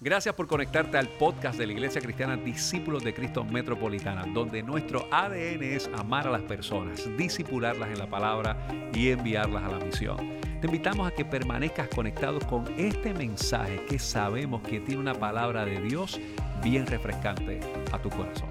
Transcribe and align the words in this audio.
Gracias 0.00 0.34
por 0.34 0.48
conectarte 0.48 0.98
al 0.98 1.08
podcast 1.08 1.56
de 1.56 1.66
la 1.66 1.72
Iglesia 1.72 2.00
Cristiana 2.00 2.36
Discípulos 2.36 3.04
de 3.04 3.14
Cristo 3.14 3.44
Metropolitana, 3.44 4.26
donde 4.26 4.62
nuestro 4.62 5.06
ADN 5.10 5.62
es 5.62 5.88
amar 5.94 6.26
a 6.26 6.30
las 6.30 6.42
personas, 6.42 7.08
disipularlas 7.16 7.88
en 7.90 7.98
la 7.98 8.10
palabra 8.10 8.56
y 8.92 9.10
enviarlas 9.10 9.62
a 9.62 9.68
la 9.68 9.78
misión. 9.78 10.16
Te 10.60 10.66
invitamos 10.66 11.06
a 11.06 11.12
que 11.12 11.24
permanezcas 11.24 11.88
conectado 11.88 12.40
con 12.40 12.64
este 12.76 13.14
mensaje 13.14 13.86
que 13.86 14.00
sabemos 14.00 14.62
que 14.62 14.80
tiene 14.80 15.00
una 15.00 15.14
palabra 15.14 15.64
de 15.64 15.80
Dios 15.80 16.20
bien 16.62 16.86
refrescante 16.86 17.60
a 17.92 18.02
tu 18.02 18.10
corazón. 18.10 18.50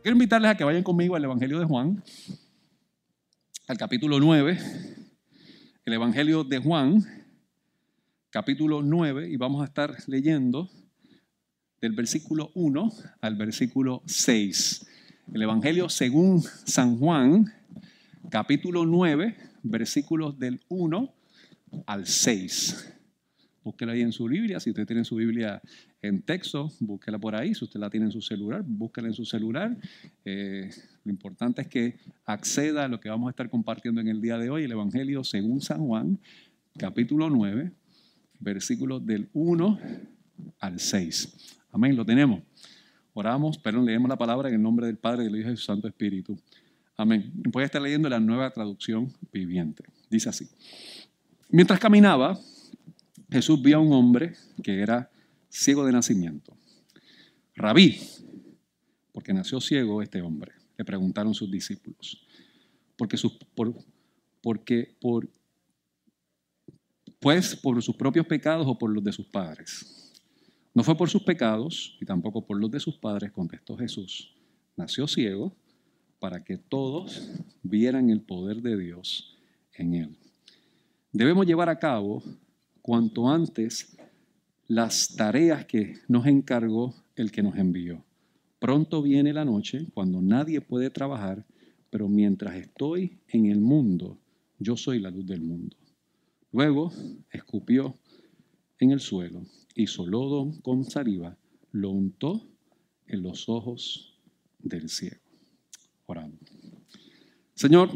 Quiero 0.00 0.14
invitarles 0.14 0.52
a 0.52 0.54
que 0.54 0.64
vayan 0.64 0.84
conmigo 0.84 1.16
al 1.16 1.24
Evangelio 1.24 1.58
de 1.58 1.66
Juan, 1.66 2.02
al 3.66 3.76
capítulo 3.76 4.20
9, 4.20 4.58
el 5.84 5.92
Evangelio 5.92 6.44
de 6.44 6.58
Juan, 6.58 7.19
capítulo 8.30 8.80
9, 8.80 9.28
y 9.28 9.36
vamos 9.36 9.60
a 9.60 9.64
estar 9.64 9.96
leyendo 10.06 10.70
del 11.80 11.92
versículo 11.94 12.52
1 12.54 12.92
al 13.20 13.34
versículo 13.34 14.02
6. 14.06 14.86
El 15.34 15.42
Evangelio 15.42 15.88
según 15.88 16.40
San 16.40 16.96
Juan, 16.96 17.52
capítulo 18.30 18.86
9, 18.86 19.34
versículos 19.64 20.38
del 20.38 20.60
1 20.68 21.12
al 21.86 22.06
6. 22.06 22.94
Búsquela 23.64 23.92
ahí 23.92 24.02
en 24.02 24.12
su 24.12 24.26
Biblia, 24.26 24.60
si 24.60 24.70
usted 24.70 24.86
tiene 24.86 25.04
su 25.04 25.16
Biblia 25.16 25.60
en 26.00 26.22
texto, 26.22 26.70
búsquela 26.78 27.18
por 27.18 27.34
ahí, 27.34 27.52
si 27.52 27.64
usted 27.64 27.80
la 27.80 27.90
tiene 27.90 28.06
en 28.06 28.12
su 28.12 28.22
celular, 28.22 28.62
búsquela 28.64 29.08
en 29.08 29.14
su 29.14 29.24
celular. 29.24 29.76
Eh, 30.24 30.70
lo 31.02 31.10
importante 31.10 31.62
es 31.62 31.68
que 31.68 31.96
acceda 32.26 32.84
a 32.84 32.88
lo 32.88 33.00
que 33.00 33.10
vamos 33.10 33.26
a 33.26 33.30
estar 33.30 33.50
compartiendo 33.50 34.00
en 34.00 34.06
el 34.06 34.20
día 34.20 34.38
de 34.38 34.50
hoy, 34.50 34.62
el 34.62 34.72
Evangelio 34.72 35.24
según 35.24 35.60
San 35.60 35.84
Juan, 35.84 36.20
capítulo 36.78 37.28
9, 37.28 37.72
versículos 38.40 39.04
del 39.06 39.28
1 39.32 39.78
al 40.58 40.80
6. 40.80 41.56
Amén, 41.72 41.94
lo 41.94 42.04
tenemos. 42.04 42.42
Oramos, 43.12 43.58
pero 43.58 43.82
leemos 43.82 44.08
la 44.08 44.16
palabra 44.16 44.48
en 44.48 44.56
el 44.56 44.62
nombre 44.62 44.86
del 44.86 44.96
Padre, 44.96 45.24
del 45.24 45.36
Hijo 45.36 45.48
y 45.48 45.50
del 45.50 45.58
Santo 45.58 45.86
Espíritu. 45.86 46.38
Amén. 46.96 47.30
Voy 47.34 47.62
a 47.62 47.66
estar 47.66 47.80
leyendo 47.80 48.08
la 48.08 48.20
nueva 48.20 48.50
traducción 48.50 49.12
viviente. 49.32 49.84
Dice 50.08 50.28
así. 50.28 50.48
Mientras 51.50 51.78
caminaba, 51.80 52.38
Jesús 53.30 53.62
vio 53.62 53.76
a 53.76 53.80
un 53.80 53.92
hombre 53.92 54.34
que 54.62 54.80
era 54.80 55.10
ciego 55.48 55.84
de 55.84 55.92
nacimiento. 55.92 56.56
Rabí, 57.54 57.98
porque 59.12 59.32
nació 59.32 59.60
ciego 59.60 60.02
este 60.02 60.22
hombre, 60.22 60.52
le 60.78 60.84
preguntaron 60.84 61.34
sus 61.34 61.50
discípulos. 61.50 62.26
Porque, 62.96 63.16
sus, 63.16 63.32
por, 63.54 63.74
porque 64.40 64.96
por, 65.00 65.28
pues 67.20 67.54
por 67.54 67.80
sus 67.82 67.94
propios 67.94 68.26
pecados 68.26 68.66
o 68.66 68.76
por 68.76 68.90
los 68.90 69.04
de 69.04 69.12
sus 69.12 69.26
padres. 69.26 70.10
No 70.74 70.82
fue 70.82 70.96
por 70.96 71.10
sus 71.10 71.22
pecados 71.22 71.96
y 72.00 72.06
tampoco 72.06 72.46
por 72.46 72.58
los 72.58 72.70
de 72.70 72.80
sus 72.80 72.96
padres, 72.96 73.30
contestó 73.30 73.76
Jesús. 73.76 74.34
Nació 74.76 75.06
ciego 75.06 75.54
para 76.18 76.42
que 76.42 76.56
todos 76.56 77.30
vieran 77.62 78.10
el 78.10 78.20
poder 78.20 78.62
de 78.62 78.78
Dios 78.78 79.36
en 79.74 79.94
él. 79.94 80.16
Debemos 81.12 81.46
llevar 81.46 81.68
a 81.68 81.78
cabo 81.78 82.22
cuanto 82.80 83.28
antes 83.28 83.96
las 84.68 85.08
tareas 85.16 85.66
que 85.66 85.96
nos 86.08 86.26
encargó 86.26 86.94
el 87.16 87.32
que 87.32 87.42
nos 87.42 87.56
envió. 87.56 88.04
Pronto 88.60 89.02
viene 89.02 89.32
la 89.32 89.44
noche 89.44 89.86
cuando 89.92 90.22
nadie 90.22 90.60
puede 90.60 90.90
trabajar, 90.90 91.44
pero 91.90 92.08
mientras 92.08 92.54
estoy 92.54 93.18
en 93.28 93.46
el 93.46 93.60
mundo, 93.60 94.18
yo 94.58 94.76
soy 94.76 95.00
la 95.00 95.10
luz 95.10 95.26
del 95.26 95.40
mundo. 95.40 95.76
Luego 96.52 96.92
escupió 97.30 97.96
en 98.78 98.90
el 98.90 99.00
suelo, 99.00 99.42
hizo 99.74 100.06
lodo 100.06 100.52
con 100.62 100.84
saliva, 100.84 101.36
lo 101.72 101.90
untó 101.90 102.46
en 103.06 103.22
los 103.22 103.48
ojos 103.48 104.18
del 104.58 104.88
ciego. 104.88 105.20
Orando. 106.06 106.38
Señor, 107.54 107.90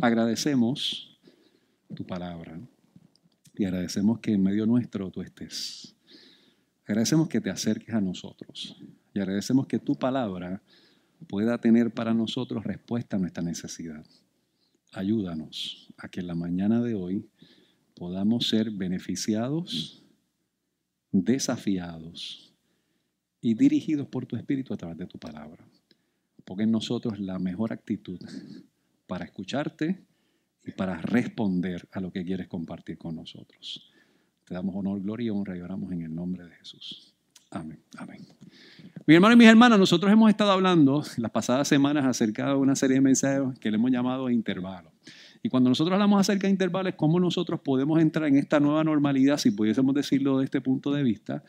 agradecemos 0.00 1.18
tu 1.94 2.04
palabra 2.04 2.60
y 3.54 3.64
agradecemos 3.64 4.18
que 4.20 4.32
en 4.32 4.42
medio 4.42 4.66
nuestro 4.66 5.10
tú 5.10 5.22
estés. 5.22 5.94
Agradecemos 6.86 7.28
que 7.28 7.40
te 7.40 7.50
acerques 7.50 7.94
a 7.94 8.00
nosotros 8.00 8.76
y 9.14 9.20
agradecemos 9.20 9.66
que 9.66 9.78
tu 9.78 9.94
palabra 9.94 10.62
pueda 11.28 11.58
tener 11.58 11.92
para 11.92 12.14
nosotros 12.14 12.64
respuesta 12.64 13.16
a 13.16 13.20
nuestra 13.20 13.42
necesidad. 13.42 14.04
Ayúdanos 14.92 15.92
a 15.98 16.08
que 16.08 16.22
la 16.22 16.34
mañana 16.34 16.80
de 16.80 16.94
hoy 16.94 17.28
podamos 17.94 18.48
ser 18.48 18.70
beneficiados, 18.70 20.02
desafiados 21.12 22.54
y 23.40 23.54
dirigidos 23.54 24.08
por 24.08 24.26
tu 24.26 24.36
Espíritu 24.36 24.72
a 24.72 24.76
través 24.76 24.96
de 24.96 25.06
tu 25.06 25.18
palabra. 25.18 25.66
Porque 26.44 26.62
en 26.62 26.70
nosotros 26.70 27.18
la 27.20 27.38
mejor 27.38 27.72
actitud 27.72 28.18
para 29.06 29.26
escucharte 29.26 30.04
y 30.64 30.72
para 30.72 31.00
responder 31.02 31.88
a 31.92 32.00
lo 32.00 32.10
que 32.10 32.24
quieres 32.24 32.48
compartir 32.48 32.96
con 32.96 33.16
nosotros. 33.16 33.92
Te 34.44 34.54
damos 34.54 34.74
honor, 34.74 35.02
gloria 35.02 35.26
y 35.26 35.30
honra 35.30 35.56
y 35.56 35.60
oramos 35.60 35.92
en 35.92 36.02
el 36.02 36.14
nombre 36.14 36.44
de 36.44 36.54
Jesús. 36.56 37.14
Amén. 37.50 37.78
Amén. 37.96 38.26
Mi 39.06 39.14
hermano 39.14 39.34
y 39.34 39.38
mis 39.38 39.48
hermanas, 39.48 39.78
nosotros 39.78 40.12
hemos 40.12 40.28
estado 40.28 40.50
hablando 40.50 41.02
las 41.16 41.30
pasadas 41.30 41.66
semanas 41.66 42.04
acerca 42.04 42.48
de 42.48 42.54
una 42.54 42.76
serie 42.76 42.96
de 42.96 43.00
mensajes 43.00 43.58
que 43.58 43.70
le 43.70 43.76
hemos 43.76 43.90
llamado 43.90 44.28
intervalos. 44.28 44.92
Y 45.42 45.48
cuando 45.48 45.70
nosotros 45.70 45.94
hablamos 45.94 46.20
acerca 46.20 46.46
de 46.46 46.50
intervalos, 46.50 46.94
cómo 46.96 47.18
nosotros 47.18 47.60
podemos 47.60 48.00
entrar 48.02 48.28
en 48.28 48.36
esta 48.36 48.60
nueva 48.60 48.84
normalidad, 48.84 49.38
si 49.38 49.50
pudiésemos 49.50 49.94
decirlo 49.94 50.38
de 50.38 50.44
este 50.44 50.60
punto 50.60 50.92
de 50.92 51.02
vista, 51.02 51.42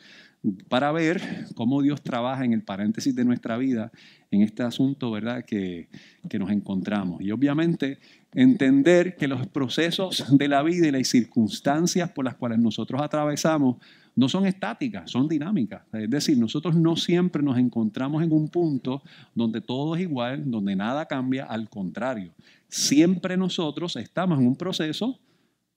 para 0.70 0.90
ver 0.90 1.20
cómo 1.54 1.82
Dios 1.82 2.00
trabaja 2.02 2.46
en 2.46 2.54
el 2.54 2.62
paréntesis 2.62 3.14
de 3.14 3.26
nuestra 3.26 3.58
vida 3.58 3.92
en 4.30 4.40
este 4.40 4.62
asunto, 4.62 5.10
¿verdad?, 5.10 5.44
que, 5.44 5.88
que 6.30 6.38
nos 6.38 6.50
encontramos. 6.50 7.20
Y 7.20 7.30
obviamente 7.30 7.98
entender 8.32 9.16
que 9.16 9.28
los 9.28 9.46
procesos 9.48 10.24
de 10.30 10.48
la 10.48 10.62
vida 10.62 10.86
y 10.86 10.92
las 10.92 11.08
circunstancias 11.08 12.10
por 12.10 12.24
las 12.24 12.36
cuales 12.36 12.58
nosotros 12.58 13.02
atravesamos 13.02 13.76
no 14.16 14.28
son 14.28 14.46
estáticas, 14.46 15.10
son 15.10 15.28
dinámicas. 15.28 15.82
Es 15.92 16.10
decir, 16.10 16.38
nosotros 16.38 16.74
no 16.74 16.96
siempre 16.96 17.42
nos 17.42 17.58
encontramos 17.58 18.22
en 18.22 18.32
un 18.32 18.48
punto 18.48 19.02
donde 19.34 19.60
todo 19.60 19.94
es 19.94 20.02
igual, 20.02 20.50
donde 20.50 20.76
nada 20.76 21.06
cambia, 21.06 21.44
al 21.44 21.68
contrario. 21.68 22.32
Siempre 22.68 23.36
nosotros 23.36 23.96
estamos 23.96 24.38
en 24.38 24.46
un 24.46 24.56
proceso 24.56 25.18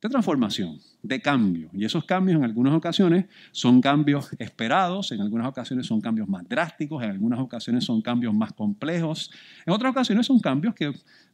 de 0.03 0.09
transformación, 0.09 0.79
de 1.01 1.21
cambio. 1.21 1.69
Y 1.71 1.85
esos 1.85 2.03
cambios 2.03 2.37
en 2.37 2.43
algunas 2.43 2.73
ocasiones 2.73 3.25
son 3.53 3.79
cambios 3.79 4.29
esperados, 4.37 5.13
en 5.13 5.21
algunas 5.21 5.47
ocasiones 5.47 5.87
son 5.87 6.01
cambios 6.01 6.27
más 6.27 6.47
drásticos, 6.47 7.01
en 7.03 7.11
algunas 7.11 7.39
ocasiones 7.39 7.85
son 7.85 8.01
cambios 8.01 8.33
más 8.33 8.51
complejos, 8.51 9.31
en 9.65 9.73
otras 9.73 9.91
ocasiones 9.91 10.25
son 10.25 10.39
cambios 10.39 10.75
que 10.75 10.91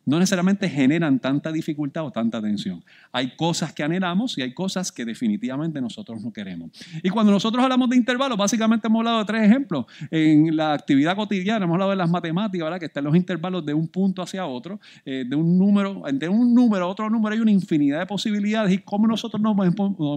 no 0.10 0.18
necesariamente 0.18 0.68
generan 0.68 1.20
tanta 1.20 1.52
dificultad 1.52 2.04
o 2.04 2.12
tanta 2.12 2.42
tensión. 2.42 2.84
Hay 3.12 3.36
cosas 3.36 3.74
que 3.74 3.84
anhelamos 3.84 4.40
y 4.40 4.42
hay 4.42 4.56
cosas 4.56 4.92
que 4.92 5.06
definitivamente 5.06 5.80
nosotros 5.80 6.24
no 6.24 6.34
queremos. 6.34 6.72
Y 7.04 7.10
cuando 7.10 7.32
nosotros 7.32 7.64
hablamos 7.64 7.92
de 7.92 7.98
intervalos, 7.98 8.36
básicamente 8.36 8.88
hemos 8.88 9.02
hablado 9.02 9.20
de 9.20 9.26
tres 9.26 9.44
ejemplos. 9.44 9.86
En 10.10 10.56
la 10.56 10.74
actividad 10.74 11.16
cotidiana 11.16 11.66
hemos 11.66 11.76
hablado 11.76 11.92
de 11.92 11.98
las 11.98 12.10
matemáticas, 12.10 12.66
¿verdad? 12.66 12.80
que 12.80 12.88
están 12.88 13.04
los 13.04 13.16
intervalos 13.16 13.64
de 13.64 13.76
un 13.76 13.88
punto 13.88 14.24
hacia 14.24 14.48
otro, 14.48 14.80
eh, 15.06 15.26
de 15.28 15.36
un 15.36 15.60
número, 15.60 16.02
de 16.12 16.28
un 16.28 16.56
número 16.56 16.86
a 16.86 16.88
otro 16.88 17.08
número 17.08 17.36
hay 17.36 17.42
una 17.42 17.52
infinidad 17.52 18.00
de 18.00 18.08
posibilidades 18.08 18.74
y 18.74 18.80
cómo 18.80 19.06
nosotros 19.06 19.40
nos 19.40 19.56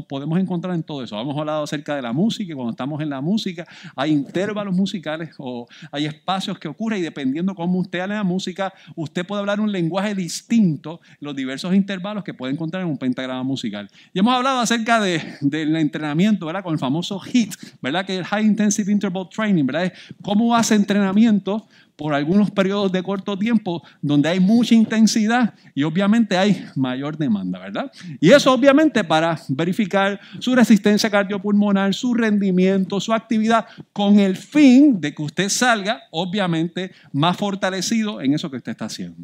podemos 0.08 0.38
encontrar 0.38 0.74
en 0.74 0.84
todo 0.84 1.02
eso. 1.02 1.20
Hemos 1.20 1.36
hablado 1.36 1.64
acerca 1.64 1.94
de 1.96 2.00
la 2.00 2.14
música 2.14 2.50
y 2.50 2.54
cuando 2.54 2.70
estamos 2.70 3.02
en 3.02 3.10
la 3.10 3.20
música 3.20 3.66
hay 3.94 4.10
intervalos 4.10 4.74
musicales 4.74 5.34
o 5.36 5.66
hay 5.90 6.06
espacios 6.06 6.58
que 6.58 6.68
ocurren 6.68 7.00
y 7.00 7.02
dependiendo 7.02 7.54
cómo 7.54 7.78
usted 7.78 8.00
habla 8.00 8.14
la 8.14 8.24
música, 8.24 8.72
usted 8.96 9.26
puede 9.26 9.40
hablar 9.40 9.60
un 9.60 9.70
lenguaje 9.70 9.81
distinto 10.14 11.00
los 11.20 11.34
diversos 11.34 11.74
intervalos 11.74 12.24
que 12.24 12.34
puede 12.34 12.52
encontrar 12.52 12.82
en 12.82 12.88
un 12.88 12.98
pentagrama 12.98 13.42
musical. 13.42 13.90
Y 14.12 14.18
hemos 14.18 14.34
hablado 14.34 14.60
acerca 14.60 15.00
del 15.00 15.76
entrenamiento, 15.76 16.46
¿verdad? 16.46 16.62
Con 16.62 16.72
el 16.72 16.78
famoso 16.78 17.20
HIT, 17.20 17.54
¿verdad? 17.80 18.04
Que 18.04 18.18
el 18.18 18.24
High 18.24 18.44
Intensive 18.44 18.90
Interval 18.92 19.28
Training, 19.28 19.64
¿verdad? 19.66 19.92
Cómo 20.22 20.54
hace 20.54 20.74
entrenamiento 20.74 21.66
por 21.96 22.14
algunos 22.14 22.50
periodos 22.50 22.90
de 22.90 23.02
corto 23.02 23.38
tiempo 23.38 23.82
donde 24.00 24.28
hay 24.28 24.40
mucha 24.40 24.74
intensidad 24.74 25.54
y 25.74 25.82
obviamente 25.82 26.36
hay 26.36 26.64
mayor 26.74 27.16
demanda, 27.16 27.58
¿verdad? 27.58 27.92
Y 28.20 28.30
eso 28.30 28.52
obviamente 28.52 29.04
para 29.04 29.38
verificar 29.48 30.20
su 30.38 30.54
resistencia 30.54 31.10
cardiopulmonar, 31.10 31.94
su 31.94 32.14
rendimiento, 32.14 33.00
su 33.00 33.12
actividad, 33.12 33.66
con 33.92 34.18
el 34.18 34.36
fin 34.36 35.00
de 35.00 35.14
que 35.14 35.22
usted 35.22 35.48
salga 35.48 36.02
obviamente 36.10 36.92
más 37.12 37.36
fortalecido 37.36 38.20
en 38.20 38.34
eso 38.34 38.50
que 38.50 38.56
usted 38.56 38.72
está 38.72 38.86
haciendo. 38.86 39.16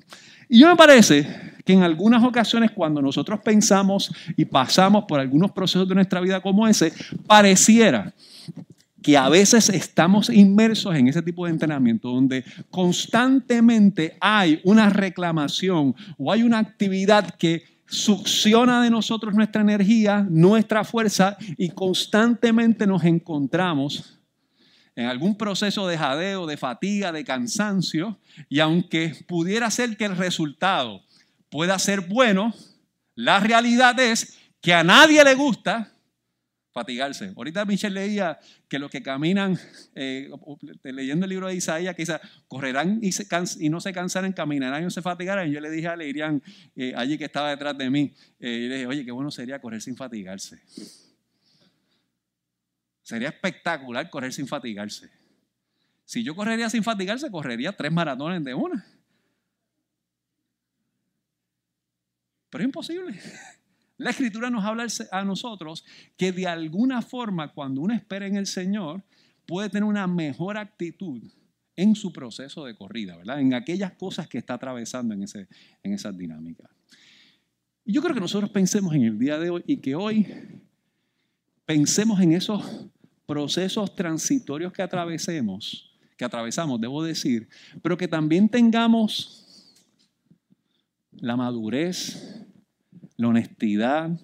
Y 0.48 0.60
yo 0.60 0.68
me 0.68 0.76
parece 0.76 1.26
que 1.64 1.72
en 1.74 1.82
algunas 1.82 2.24
ocasiones 2.24 2.70
cuando 2.70 3.02
nosotros 3.02 3.40
pensamos 3.40 4.10
y 4.36 4.44
pasamos 4.44 5.04
por 5.06 5.20
algunos 5.20 5.52
procesos 5.52 5.88
de 5.88 5.94
nuestra 5.94 6.20
vida 6.20 6.40
como 6.40 6.66
ese, 6.66 6.92
pareciera 7.26 8.14
que 9.02 9.16
a 9.16 9.28
veces 9.28 9.68
estamos 9.68 10.28
inmersos 10.28 10.94
en 10.96 11.08
ese 11.08 11.22
tipo 11.22 11.44
de 11.44 11.52
entrenamiento 11.52 12.08
donde 12.08 12.44
constantemente 12.70 14.16
hay 14.20 14.60
una 14.64 14.90
reclamación 14.90 15.94
o 16.16 16.32
hay 16.32 16.42
una 16.42 16.58
actividad 16.58 17.34
que 17.36 17.62
succiona 17.86 18.82
de 18.82 18.90
nosotros 18.90 19.34
nuestra 19.34 19.62
energía, 19.62 20.26
nuestra 20.28 20.84
fuerza 20.84 21.36
y 21.56 21.70
constantemente 21.70 22.86
nos 22.86 23.04
encontramos 23.04 24.18
en 24.94 25.06
algún 25.06 25.38
proceso 25.38 25.86
de 25.86 25.96
jadeo, 25.96 26.44
de 26.46 26.56
fatiga, 26.56 27.12
de 27.12 27.24
cansancio, 27.24 28.18
y 28.48 28.58
aunque 28.58 29.14
pudiera 29.28 29.70
ser 29.70 29.96
que 29.96 30.04
el 30.04 30.16
resultado 30.16 31.02
pueda 31.50 31.78
ser 31.78 32.00
bueno, 32.00 32.52
la 33.14 33.38
realidad 33.38 33.98
es 34.00 34.36
que 34.60 34.74
a 34.74 34.82
nadie 34.82 35.22
le 35.22 35.36
gusta 35.36 35.92
fatigarse. 36.72 37.32
Ahorita 37.36 37.64
Michelle 37.64 37.94
leía 37.94 38.38
que 38.68 38.78
los 38.78 38.90
que 38.90 39.02
caminan, 39.02 39.58
eh, 39.94 40.30
leyendo 40.84 41.24
el 41.24 41.30
libro 41.30 41.48
de 41.48 41.54
Isaías, 41.54 41.94
que 41.94 42.02
dice, 42.02 42.18
correrán 42.46 43.00
y, 43.02 43.10
y, 43.60 43.68
no 43.68 43.80
se 43.80 43.92
cansarán, 43.92 44.32
caminarán 44.32 44.82
y 44.82 44.84
no 44.84 44.90
se 44.90 45.02
fatigarán. 45.02 45.50
Yo 45.50 45.60
le 45.60 45.70
dije 45.70 45.88
a 45.88 45.96
Leirian, 45.96 46.42
eh, 46.76 46.92
allí 46.96 47.18
que 47.18 47.24
estaba 47.24 47.50
detrás 47.50 47.76
de 47.76 47.90
mí, 47.90 48.14
eh, 48.38 48.66
le 48.68 48.74
dije, 48.74 48.86
oye, 48.86 49.04
qué 49.04 49.12
bueno 49.12 49.30
sería 49.30 49.60
correr 49.60 49.82
sin 49.82 49.96
fatigarse. 49.96 50.60
Sería 53.02 53.28
espectacular 53.28 54.10
correr 54.10 54.32
sin 54.32 54.46
fatigarse. 54.46 55.10
Si 56.04 56.22
yo 56.22 56.34
correría 56.34 56.70
sin 56.70 56.82
fatigarse, 56.82 57.30
correría 57.30 57.72
tres 57.76 57.92
maratones 57.92 58.44
de 58.44 58.54
una. 58.54 58.86
Pero 62.50 62.62
es 62.62 62.66
imposible. 62.66 63.20
La 63.98 64.10
escritura 64.10 64.48
nos 64.48 64.64
habla 64.64 64.86
a 65.10 65.24
nosotros 65.24 65.84
que 66.16 66.32
de 66.32 66.46
alguna 66.46 67.02
forma 67.02 67.52
cuando 67.52 67.80
uno 67.80 67.94
espera 67.94 68.26
en 68.26 68.36
el 68.36 68.46
Señor 68.46 69.02
puede 69.44 69.68
tener 69.68 69.84
una 69.84 70.06
mejor 70.06 70.56
actitud 70.56 71.22
en 71.74 71.94
su 71.94 72.12
proceso 72.12 72.64
de 72.64 72.76
corrida, 72.76 73.16
¿verdad? 73.16 73.40
En 73.40 73.54
aquellas 73.54 73.92
cosas 73.92 74.28
que 74.28 74.38
está 74.38 74.54
atravesando 74.54 75.14
en, 75.14 75.24
ese, 75.24 75.48
en 75.82 75.92
esas 75.92 76.16
dinámicas. 76.16 76.70
Y 77.84 77.92
yo 77.92 78.02
creo 78.02 78.14
que 78.14 78.20
nosotros 78.20 78.50
pensemos 78.50 78.94
en 78.94 79.02
el 79.04 79.18
día 79.18 79.38
de 79.38 79.50
hoy 79.50 79.64
y 79.66 79.78
que 79.78 79.94
hoy 79.94 80.26
pensemos 81.64 82.20
en 82.20 82.32
esos 82.32 82.88
procesos 83.26 83.94
transitorios 83.94 84.72
que 84.72 84.82
atravesemos, 84.82 85.98
que 86.16 86.24
atravesamos, 86.24 86.80
debo 86.80 87.02
decir, 87.02 87.48
pero 87.82 87.96
que 87.96 88.08
también 88.08 88.48
tengamos 88.48 89.74
la 91.12 91.36
madurez, 91.36 92.46
la 93.18 93.28
honestidad. 93.28 94.18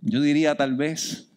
Yo 0.00 0.20
diría 0.20 0.54
tal 0.54 0.76
vez 0.76 1.32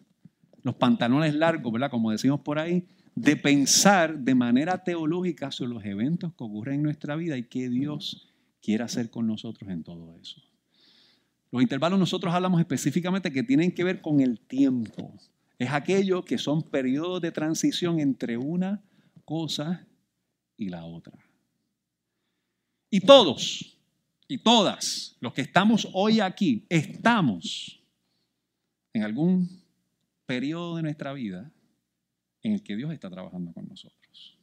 los 0.62 0.76
pantalones 0.76 1.34
largos, 1.34 1.72
¿verdad? 1.72 1.90
Como 1.90 2.12
decimos 2.12 2.40
por 2.40 2.60
ahí, 2.60 2.86
de 3.16 3.36
pensar 3.36 4.18
de 4.18 4.34
manera 4.34 4.84
teológica 4.84 5.50
sobre 5.50 5.72
los 5.72 5.84
eventos 5.84 6.32
que 6.34 6.44
ocurren 6.44 6.76
en 6.76 6.82
nuestra 6.82 7.16
vida 7.16 7.36
y 7.36 7.44
qué 7.44 7.68
Dios 7.68 8.28
quiere 8.62 8.84
hacer 8.84 9.10
con 9.10 9.26
nosotros 9.26 9.70
en 9.70 9.82
todo 9.82 10.14
eso. 10.20 10.40
Los 11.50 11.62
intervalos 11.62 11.98
nosotros 11.98 12.32
hablamos 12.32 12.60
específicamente 12.60 13.32
que 13.32 13.42
tienen 13.42 13.72
que 13.72 13.84
ver 13.84 14.00
con 14.00 14.20
el 14.20 14.38
tiempo. 14.38 15.12
Es 15.58 15.70
aquello 15.70 16.24
que 16.24 16.38
son 16.38 16.62
periodos 16.62 17.20
de 17.20 17.32
transición 17.32 18.00
entre 18.00 18.36
una 18.36 18.82
cosa 19.24 19.86
y 20.56 20.68
la 20.68 20.84
otra. 20.84 21.12
Y 22.92 23.00
todos 23.00 23.74
y 24.28 24.36
todas 24.36 25.16
los 25.20 25.32
que 25.32 25.40
estamos 25.40 25.88
hoy 25.94 26.20
aquí, 26.20 26.66
estamos 26.68 27.82
en 28.92 29.02
algún 29.02 29.64
periodo 30.26 30.76
de 30.76 30.82
nuestra 30.82 31.14
vida 31.14 31.50
en 32.42 32.52
el 32.52 32.62
que 32.62 32.76
Dios 32.76 32.92
está 32.92 33.08
trabajando 33.08 33.50
con 33.54 33.66
nosotros. 33.66 34.36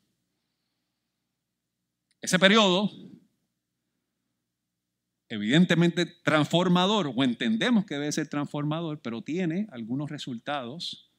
Ese 2.21 2.39
periodo, 2.39 2.89
evidentemente 5.27 6.07
transformador, 6.07 7.13
o 7.15 7.23
entendemos 7.23 7.85
que 7.85 7.99
debe 7.99 8.11
ser 8.11 8.29
transformador, 8.29 8.99
pero 8.99 9.21
tiene 9.21 9.67
algunos 9.69 10.09
resultados 10.09 11.11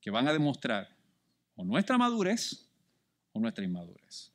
que 0.00 0.12
van 0.12 0.28
a 0.28 0.32
demostrar 0.32 0.96
o 1.56 1.64
nuestra 1.64 1.98
madurez 1.98 2.70
o 3.32 3.40
nuestra 3.40 3.64
inmadurez. 3.64 4.32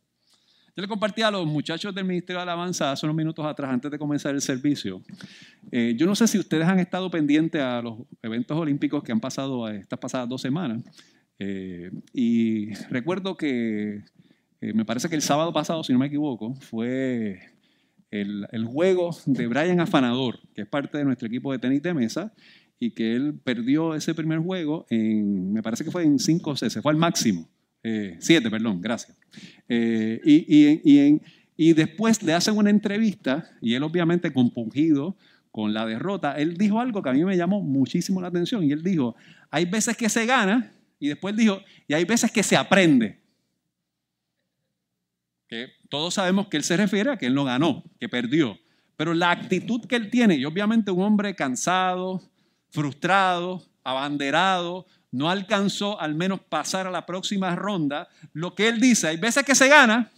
Yo 0.75 0.81
le 0.81 0.87
compartí 0.87 1.21
a 1.21 1.29
los 1.29 1.45
muchachos 1.45 1.93
del 1.93 2.03
Ministerio 2.03 2.39
de 2.39 2.43
Alabanza 2.43 2.91
hace 2.91 3.05
unos 3.05 3.15
minutos 3.15 3.45
atrás, 3.45 3.69
antes 3.71 3.91
de 3.91 3.99
comenzar 3.99 4.33
el 4.33 4.41
servicio. 4.41 5.03
Eh, 5.71 5.93
yo 5.95 6.07
no 6.07 6.15
sé 6.15 6.27
si 6.27 6.39
ustedes 6.39 6.67
han 6.67 6.79
estado 6.79 7.11
pendientes 7.11 7.61
a 7.61 7.79
los 7.83 7.99
eventos 8.23 8.57
olímpicos 8.57 9.03
que 9.03 9.11
han 9.11 9.19
pasado 9.19 9.69
estas 9.69 9.99
pasadas 9.99 10.27
dos 10.27 10.41
semanas. 10.41 10.81
Eh, 11.37 11.91
y 12.11 12.73
recuerdo 12.89 13.37
que 13.37 14.03
eh, 14.61 14.73
me 14.73 14.83
parece 14.83 15.09
que 15.09 15.15
el 15.15 15.21
sábado 15.21 15.53
pasado, 15.53 15.83
si 15.83 15.93
no 15.93 15.99
me 15.99 16.07
equivoco, 16.07 16.55
fue 16.55 17.39
el, 18.09 18.47
el, 18.51 18.65
juego 18.65 19.15
de 19.27 19.45
Brian 19.45 19.79
Afanador, 19.79 20.39
que 20.55 20.63
es 20.63 20.67
parte 20.67 20.97
de 20.97 21.05
nuestro 21.05 21.27
equipo 21.27 21.51
de 21.51 21.59
tenis 21.59 21.83
de 21.83 21.93
mesa, 21.93 22.33
y 22.79 22.95
que 22.95 23.13
él 23.13 23.39
perdió 23.43 23.93
ese 23.93 24.15
primer 24.15 24.39
juego 24.39 24.87
en, 24.89 25.53
me 25.53 25.61
parece 25.61 25.83
que 25.83 25.91
fue 25.91 26.03
en 26.03 26.17
5 26.17 26.55
C, 26.55 26.71
se 26.71 26.81
fue 26.81 26.91
al 26.91 26.97
máximo. 26.97 27.47
Eh, 27.83 28.15
siete, 28.19 28.50
perdón, 28.50 28.81
gracias. 28.81 29.18
Eh, 29.68 30.21
y, 30.24 31.21
y, 31.57 31.74
después 31.74 32.24
le 32.24 32.33
hacen 32.33 32.57
una 32.57 32.69
entrevista 32.69 33.50
y 33.62 33.74
él 33.74 33.83
obviamente 33.83 34.31
compungido 34.31 35.18
con 35.51 35.74
la 35.74 35.85
derrota, 35.85 36.33
él 36.38 36.57
dijo 36.57 36.80
algo 36.80 37.03
que 37.03 37.09
a 37.09 37.13
mí 37.13 37.24
me 37.24 37.38
llamó 37.38 37.62
muchísimo 37.62 38.21
la 38.21 38.30
atención 38.30 38.63
y 38.63 38.71
él 38.71 38.81
dijo, 38.81 39.15
hay 39.51 39.65
veces 39.65 39.95
que 39.95 40.09
se 40.09 40.25
gana 40.25 40.71
y 41.00 41.09
después 41.09 41.35
dijo, 41.35 41.62
y 41.88 41.94
hay 41.94 42.06
veces 42.06 42.31
que 42.31 42.41
se 42.41 42.56
aprende. 42.56 43.19
Que 45.47 45.68
todos 45.89 46.15
sabemos 46.15 46.47
que 46.47 46.57
él 46.57 46.63
se 46.63 46.77
refiere 46.77 47.12
a 47.12 47.18
que 47.18 47.27
él 47.27 47.35
no 47.35 47.44
ganó, 47.44 47.83
que 48.00 48.09
perdió. 48.09 48.57
Pero 48.95 49.13
la 49.13 49.31
actitud 49.31 49.85
que 49.85 49.95
él 49.95 50.09
tiene, 50.09 50.35
y 50.35 50.45
obviamente 50.45 50.91
un 50.91 51.01
hombre 51.01 51.35
cansado, 51.35 52.24
frustrado, 52.69 53.63
abanderado, 53.83 54.88
no 55.13 55.30
alcanzó 55.30 56.01
al 56.01 56.15
menos 56.15 56.42
pasar 56.42 56.88
a 56.88 56.92
la 56.92 57.06
próxima 57.06 57.56
ronda, 57.56 58.10
lo 58.33 58.56
que 58.56 58.68
él 58.68 58.81
dice, 58.81 59.07
hay 59.07 59.18
veces 59.18 59.45
que 59.45 59.54
se 59.54 59.69
gana, 59.69 60.12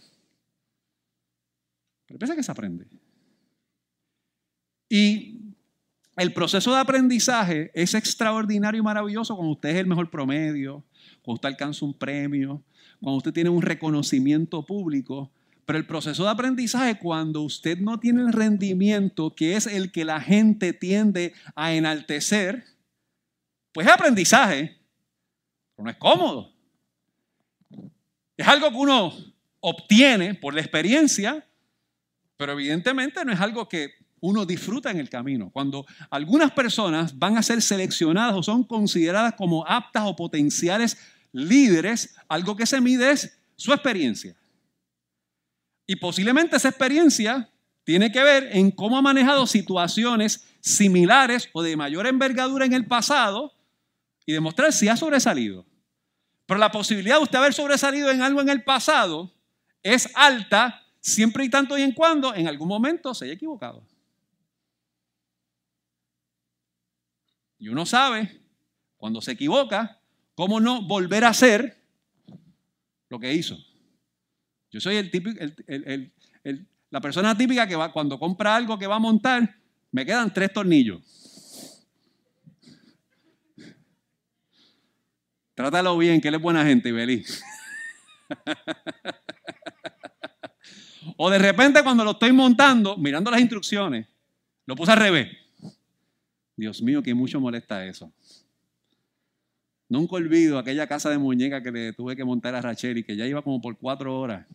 pero 2.06 2.16
hay 2.16 2.18
veces 2.18 2.36
que 2.36 2.42
se 2.42 2.50
aprende. 2.50 2.86
Y 4.88 5.54
el 6.16 6.32
proceso 6.32 6.72
de 6.72 6.80
aprendizaje 6.80 7.70
es 7.74 7.92
extraordinario 7.92 8.80
y 8.80 8.84
maravilloso 8.84 9.36
cuando 9.36 9.52
usted 9.52 9.68
es 9.68 9.76
el 9.76 9.86
mejor 9.86 10.08
promedio, 10.08 10.82
cuando 11.20 11.34
usted 11.34 11.48
alcanza 11.50 11.84
un 11.84 11.92
premio, 11.92 12.62
cuando 12.98 13.18
usted 13.18 13.34
tiene 13.34 13.50
un 13.50 13.60
reconocimiento 13.60 14.64
público. 14.64 15.30
Pero 15.66 15.78
el 15.78 15.86
proceso 15.86 16.24
de 16.24 16.30
aprendizaje, 16.30 16.98
cuando 16.98 17.42
usted 17.42 17.78
no 17.80 18.00
tiene 18.00 18.22
el 18.22 18.32
rendimiento 18.32 19.34
que 19.34 19.56
es 19.56 19.66
el 19.66 19.92
que 19.92 20.06
la 20.06 20.22
gente 20.22 20.72
tiende 20.72 21.34
a 21.54 21.74
enaltecer, 21.74 22.64
pues 23.72 23.86
es 23.86 23.92
aprendizaje, 23.92 24.85
no 25.82 25.90
es 25.90 25.96
cómodo. 25.96 26.52
Es 28.36 28.46
algo 28.46 28.70
que 28.70 28.76
uno 28.76 29.12
obtiene 29.60 30.34
por 30.34 30.54
la 30.54 30.60
experiencia, 30.60 31.46
pero 32.36 32.52
evidentemente 32.52 33.24
no 33.24 33.32
es 33.32 33.40
algo 33.40 33.68
que 33.68 33.90
uno 34.20 34.44
disfruta 34.44 34.90
en 34.90 34.98
el 34.98 35.08
camino. 35.08 35.50
Cuando 35.50 35.86
algunas 36.10 36.52
personas 36.52 37.18
van 37.18 37.36
a 37.36 37.42
ser 37.42 37.62
seleccionadas 37.62 38.34
o 38.34 38.42
son 38.42 38.64
consideradas 38.64 39.34
como 39.34 39.66
aptas 39.66 40.04
o 40.06 40.16
potenciales 40.16 40.98
líderes, 41.32 42.16
algo 42.28 42.56
que 42.56 42.66
se 42.66 42.80
mide 42.80 43.10
es 43.10 43.38
su 43.56 43.72
experiencia. 43.72 44.34
Y 45.86 45.96
posiblemente 45.96 46.56
esa 46.56 46.68
experiencia 46.68 47.48
tiene 47.84 48.10
que 48.10 48.22
ver 48.22 48.48
en 48.52 48.70
cómo 48.70 48.98
ha 48.98 49.02
manejado 49.02 49.46
situaciones 49.46 50.44
similares 50.60 51.48
o 51.52 51.62
de 51.62 51.76
mayor 51.76 52.06
envergadura 52.06 52.64
en 52.64 52.72
el 52.72 52.86
pasado 52.86 53.55
y 54.26 54.32
demostrar 54.32 54.72
si 54.72 54.88
ha 54.88 54.96
sobresalido. 54.96 55.64
Pero 56.44 56.58
la 56.58 56.70
posibilidad 56.70 57.16
de 57.16 57.22
usted 57.22 57.38
haber 57.38 57.54
sobresalido 57.54 58.10
en 58.10 58.22
algo 58.22 58.40
en 58.40 58.48
el 58.48 58.62
pasado 58.62 59.32
es 59.82 60.10
alta 60.14 60.82
siempre 61.00 61.44
y 61.44 61.48
tanto 61.48 61.78
y 61.78 61.82
en 61.82 61.92
cuando 61.92 62.34
en 62.34 62.48
algún 62.48 62.68
momento 62.68 63.14
se 63.14 63.24
haya 63.24 63.34
equivocado. 63.34 63.86
Y 67.58 67.68
uno 67.68 67.86
sabe, 67.86 68.42
cuando 68.96 69.20
se 69.20 69.32
equivoca, 69.32 70.00
cómo 70.34 70.60
no 70.60 70.82
volver 70.82 71.24
a 71.24 71.28
hacer 71.28 71.82
lo 73.08 73.18
que 73.18 73.32
hizo. 73.32 73.56
Yo 74.70 74.80
soy 74.80 74.96
el 74.96 75.10
típico, 75.10 75.40
la 76.90 77.00
persona 77.00 77.36
típica 77.36 77.66
que 77.66 77.76
va, 77.76 77.92
cuando 77.92 78.18
compra 78.18 78.56
algo 78.56 78.78
que 78.78 78.86
va 78.86 78.96
a 78.96 79.00
montar, 79.00 79.56
me 79.90 80.04
quedan 80.04 80.32
tres 80.32 80.52
tornillos. 80.52 81.25
Trátalo 85.56 85.96
bien, 85.96 86.20
que 86.20 86.28
él 86.28 86.34
es 86.34 86.42
buena 86.42 86.66
gente, 86.66 86.90
Ibelí. 86.90 87.24
o 91.16 91.30
de 91.30 91.38
repente 91.38 91.82
cuando 91.82 92.04
lo 92.04 92.10
estoy 92.10 92.30
montando, 92.30 92.98
mirando 92.98 93.30
las 93.30 93.40
instrucciones, 93.40 94.06
lo 94.66 94.76
puse 94.76 94.92
al 94.92 94.98
revés. 94.98 95.34
Dios 96.56 96.82
mío, 96.82 97.02
que 97.02 97.14
mucho 97.14 97.40
molesta 97.40 97.86
eso. 97.86 98.12
Nunca 99.88 100.16
olvido 100.16 100.58
aquella 100.58 100.86
casa 100.86 101.08
de 101.08 101.16
muñeca 101.16 101.62
que 101.62 101.72
le 101.72 101.92
tuve 101.94 102.16
que 102.16 102.24
montar 102.24 102.54
a 102.54 102.60
Rachel 102.60 102.98
y 102.98 103.04
que 103.04 103.16
ya 103.16 103.26
iba 103.26 103.40
como 103.40 103.62
por 103.62 103.78
cuatro 103.78 104.18
horas. 104.20 104.46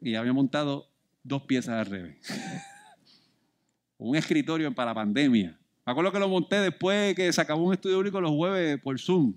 Y 0.00 0.16
había 0.16 0.32
montado 0.32 0.90
dos 1.22 1.42
piezas 1.42 1.74
al 1.74 1.86
revés. 1.86 2.16
un 3.98 4.16
escritorio 4.16 4.74
para 4.74 4.90
la 4.90 4.94
pandemia. 4.94 5.57
Me 5.88 5.92
acuerdo 5.92 6.12
que 6.12 6.18
lo 6.18 6.28
monté 6.28 6.56
después 6.56 7.14
que 7.14 7.32
se 7.32 7.40
acabó 7.40 7.64
un 7.64 7.72
estudio 7.72 7.98
único 7.98 8.20
los 8.20 8.32
jueves 8.32 8.78
por 8.78 9.00
Zoom. 9.00 9.32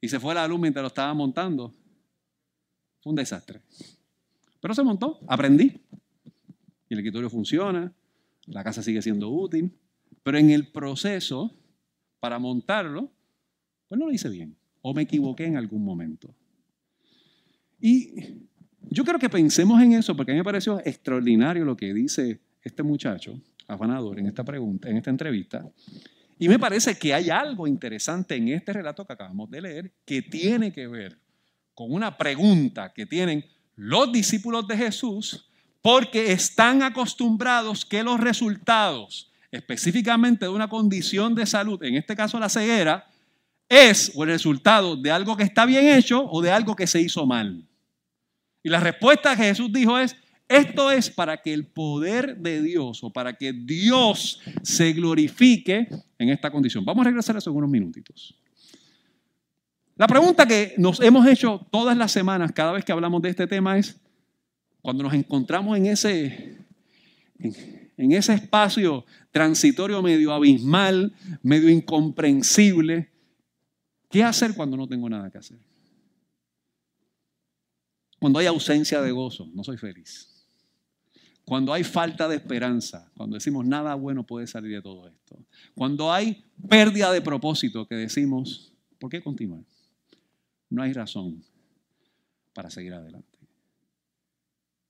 Y 0.00 0.08
se 0.08 0.18
fue 0.18 0.34
la 0.34 0.48
luz 0.48 0.58
mientras 0.58 0.82
lo 0.82 0.86
estaba 0.86 1.12
montando. 1.12 1.74
Fue 3.02 3.10
un 3.10 3.16
desastre. 3.16 3.60
Pero 4.62 4.72
se 4.72 4.82
montó, 4.82 5.20
aprendí. 5.28 5.78
Y 6.88 6.94
el 6.94 7.00
escritorio 7.00 7.28
funciona, 7.28 7.92
la 8.46 8.64
casa 8.64 8.82
sigue 8.82 9.02
siendo 9.02 9.28
útil. 9.28 9.70
Pero 10.22 10.38
en 10.38 10.48
el 10.48 10.68
proceso, 10.68 11.54
para 12.18 12.38
montarlo, 12.38 13.12
pues 13.88 13.98
no 13.98 14.06
lo 14.06 14.12
hice 14.12 14.30
bien. 14.30 14.56
O 14.80 14.94
me 14.94 15.02
equivoqué 15.02 15.44
en 15.44 15.58
algún 15.58 15.84
momento. 15.84 16.34
Y 17.78 18.14
yo 18.88 19.04
creo 19.04 19.18
que 19.18 19.28
pensemos 19.28 19.82
en 19.82 19.92
eso, 19.92 20.16
porque 20.16 20.32
a 20.32 20.34
mí 20.34 20.40
me 20.40 20.44
pareció 20.44 20.80
extraordinario 20.80 21.66
lo 21.66 21.76
que 21.76 21.92
dice 21.92 22.40
este 22.62 22.82
muchacho, 22.82 23.38
afanador, 23.66 24.18
en 24.18 24.26
esta 24.26 24.44
pregunta, 24.44 24.88
en 24.88 24.96
esta 24.96 25.10
entrevista. 25.10 25.64
Y 26.38 26.48
me 26.48 26.58
parece 26.58 26.98
que 26.98 27.14
hay 27.14 27.30
algo 27.30 27.66
interesante 27.66 28.34
en 28.34 28.48
este 28.48 28.72
relato 28.72 29.06
que 29.06 29.12
acabamos 29.12 29.50
de 29.50 29.60
leer 29.60 29.92
que 30.04 30.22
tiene 30.22 30.72
que 30.72 30.86
ver 30.86 31.18
con 31.74 31.92
una 31.92 32.16
pregunta 32.16 32.92
que 32.92 33.06
tienen 33.06 33.44
los 33.76 34.12
discípulos 34.12 34.66
de 34.66 34.76
Jesús 34.76 35.48
porque 35.82 36.32
están 36.32 36.82
acostumbrados 36.82 37.84
que 37.84 38.02
los 38.02 38.18
resultados, 38.18 39.30
específicamente 39.50 40.46
de 40.46 40.50
una 40.50 40.68
condición 40.68 41.34
de 41.34 41.46
salud, 41.46 41.82
en 41.82 41.96
este 41.96 42.16
caso 42.16 42.38
la 42.40 42.48
ceguera, 42.48 43.06
es 43.68 44.12
el 44.14 44.26
resultado 44.26 44.96
de 44.96 45.10
algo 45.10 45.36
que 45.36 45.44
está 45.44 45.66
bien 45.66 45.86
hecho 45.86 46.24
o 46.24 46.40
de 46.40 46.50
algo 46.50 46.74
que 46.74 46.86
se 46.86 47.00
hizo 47.00 47.26
mal. 47.26 47.66
Y 48.62 48.70
la 48.70 48.80
respuesta 48.80 49.36
que 49.36 49.44
Jesús 49.44 49.70
dijo 49.72 49.98
es, 49.98 50.16
esto 50.48 50.90
es 50.90 51.10
para 51.10 51.40
que 51.40 51.54
el 51.54 51.66
poder 51.66 52.36
de 52.36 52.62
Dios 52.62 53.02
o 53.02 53.10
para 53.10 53.32
que 53.34 53.52
Dios 53.52 54.40
se 54.62 54.92
glorifique 54.92 55.88
en 56.18 56.28
esta 56.28 56.50
condición. 56.50 56.84
Vamos 56.84 57.02
a 57.02 57.08
regresar 57.08 57.36
a 57.36 57.38
eso 57.38 57.50
en 57.50 57.56
unos 57.56 57.70
minutitos. 57.70 58.36
La 59.96 60.06
pregunta 60.06 60.46
que 60.46 60.74
nos 60.76 61.00
hemos 61.00 61.26
hecho 61.26 61.66
todas 61.70 61.96
las 61.96 62.10
semanas, 62.10 62.52
cada 62.52 62.72
vez 62.72 62.84
que 62.84 62.92
hablamos 62.92 63.22
de 63.22 63.30
este 63.30 63.46
tema, 63.46 63.78
es, 63.78 63.96
cuando 64.82 65.04
nos 65.04 65.14
encontramos 65.14 65.78
en 65.78 65.86
ese, 65.86 66.58
en, 67.38 68.12
ese 68.12 68.34
espacio 68.34 69.06
transitorio 69.30 70.02
medio 70.02 70.32
abismal, 70.32 71.14
medio 71.42 71.70
incomprensible, 71.70 73.08
¿qué 74.10 74.24
hacer 74.24 74.54
cuando 74.54 74.76
no 74.76 74.88
tengo 74.88 75.08
nada 75.08 75.30
que 75.30 75.38
hacer? 75.38 75.58
Cuando 78.18 78.40
hay 78.40 78.46
ausencia 78.46 79.00
de 79.00 79.12
gozo, 79.12 79.48
no 79.54 79.62
soy 79.62 79.76
feliz. 79.76 80.33
Cuando 81.44 81.74
hay 81.74 81.84
falta 81.84 82.26
de 82.26 82.36
esperanza, 82.36 83.10
cuando 83.16 83.34
decimos 83.34 83.66
nada 83.66 83.94
bueno 83.94 84.24
puede 84.24 84.46
salir 84.46 84.74
de 84.74 84.82
todo 84.82 85.06
esto. 85.06 85.38
Cuando 85.74 86.10
hay 86.10 86.42
pérdida 86.68 87.12
de 87.12 87.20
propósito, 87.20 87.86
que 87.86 87.94
decimos, 87.96 88.72
¿por 88.98 89.10
qué 89.10 89.22
continuar? 89.22 89.60
No 90.70 90.82
hay 90.82 90.92
razón 90.92 91.44
para 92.54 92.70
seguir 92.70 92.94
adelante. 92.94 93.38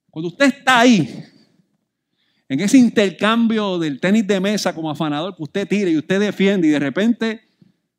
Cuando 0.09 0.29
usted 0.29 0.45
está 0.45 0.79
ahí, 0.79 1.25
en 2.47 2.59
ese 2.61 2.77
intercambio 2.77 3.77
del 3.77 3.99
tenis 3.99 4.25
de 4.25 4.39
mesa 4.39 4.73
como 4.73 4.89
afanador 4.89 5.35
que 5.35 5.43
usted 5.43 5.67
tira 5.67 5.89
y 5.89 5.97
usted 5.97 6.21
defiende 6.21 6.67
y 6.67 6.71
de 6.71 6.79
repente 6.79 7.41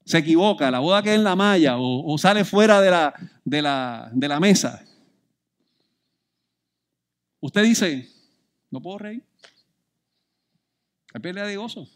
se 0.04 0.18
equivoca, 0.18 0.70
la 0.70 0.78
boda 0.78 1.02
queda 1.02 1.14
en 1.14 1.24
la 1.24 1.36
malla 1.36 1.76
o, 1.78 2.16
sale 2.16 2.44
fuera 2.44 2.80
de 2.80 2.90
la, 2.90 3.12
de, 3.44 3.60
la, 3.60 4.08
de 4.14 4.28
la 4.28 4.40
mesa, 4.40 4.82
usted 7.40 7.64
dice, 7.64 8.15
no 8.76 8.82
puedo 8.82 8.98
reír. 8.98 9.24
Hay 11.14 11.20
pérdida 11.22 11.46
de 11.46 11.56
gozo. 11.56 11.88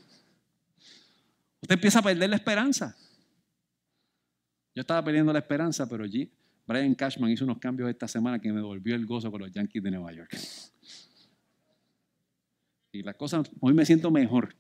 Usted 1.60 1.75
empieza 1.75 1.99
a 1.99 2.02
perder 2.02 2.30
la 2.30 2.37
esperanza. 2.37 2.96
Yo 4.75 4.80
estaba 4.80 5.04
perdiendo 5.04 5.30
la 5.30 5.40
esperanza, 5.40 5.87
pero 5.87 6.04
allí 6.04 6.32
Brian 6.66 6.94
Cashman 6.94 7.30
hizo 7.30 7.44
unos 7.44 7.58
cambios 7.58 7.90
esta 7.90 8.08
semana 8.08 8.38
que 8.38 8.49
me 8.50 8.56
devolvió 8.56 8.94
el 8.94 9.04
gozo 9.04 9.30
con 9.30 9.42
los 9.42 9.52
Yankees 9.52 9.82
de 9.82 9.90
Nueva 9.90 10.12
York. 10.12 10.34
Y 12.92 13.02
las 13.02 13.16
cosas, 13.16 13.50
hoy 13.60 13.75
me 13.75 13.84
siento 13.84 14.10
mejor 14.10 14.56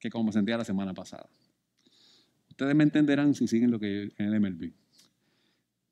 que 0.00 0.10
como 0.10 0.24
me 0.24 0.32
sentía 0.32 0.56
la 0.56 0.64
semana 0.64 0.92
pasada. 0.94 1.28
Ustedes 2.50 2.74
me 2.74 2.82
entenderán 2.82 3.34
si 3.34 3.46
siguen 3.46 3.70
lo 3.70 3.78
que 3.78 4.12
en 4.18 4.26
el 4.26 4.40
MLB. 4.40 4.72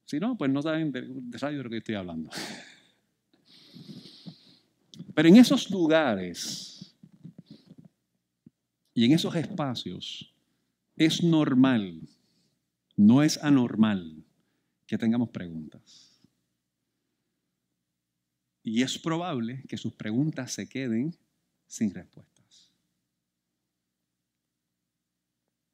Si 0.05 0.19
no, 0.19 0.37
pues 0.37 0.51
no 0.51 0.61
saben 0.63 0.91
de, 0.91 1.03
de 1.09 1.39
radio 1.39 1.59
de 1.59 1.65
lo 1.65 1.71
que 1.71 1.77
estoy 1.77 1.95
hablando. 1.95 2.29
Pero 5.21 5.29
en 5.29 5.37
esos 5.37 5.71
lugares 5.71 6.97
y 8.95 9.05
en 9.05 9.13
esos 9.13 9.35
espacios 9.37 10.35
es 10.97 11.23
normal, 11.23 12.09
no 12.97 13.23
es 13.23 13.37
anormal 13.45 14.25
que 14.87 14.97
tengamos 14.97 15.29
preguntas. 15.29 16.23
Y 18.63 18.81
es 18.81 18.99
probable 18.99 19.63
que 19.69 19.77
sus 19.77 19.93
preguntas 19.93 20.53
se 20.53 20.67
queden 20.67 21.15
sin 21.67 21.93
respuestas. 21.93 22.73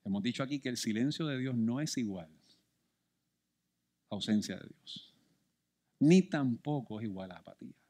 Hemos 0.05 0.25
dicho 0.25 0.43
aquí 0.43 0.59
que 0.59 0.71
el 0.71 0.77
silencio 0.77 1.25
de 1.25 1.39
Dios 1.39 1.55
no 1.55 1.81
es 1.81 1.97
igual 1.99 2.33
a 4.11 4.17
ausencia 4.17 4.57
de 4.57 4.67
Dios, 4.67 5.15
ni 6.01 6.23
tampoco 6.23 6.99
es 6.99 7.07
igual 7.07 7.31
a 7.31 7.37
apatía. 7.37 7.86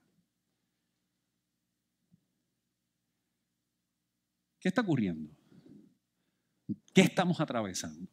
¿Qué 4.66 4.70
está 4.70 4.80
ocurriendo? 4.80 5.30
¿Qué 6.92 7.02
estamos 7.02 7.40
atravesando? 7.40 8.08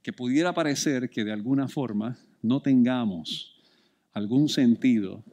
Que 0.00 0.12
pudiera 0.12 0.54
parecer 0.54 1.10
que 1.10 1.24
de 1.24 1.32
alguna 1.32 1.66
forma 1.66 2.16
no 2.40 2.62
tengamos 2.62 3.60
algún 4.12 4.48
sentido 4.48 5.24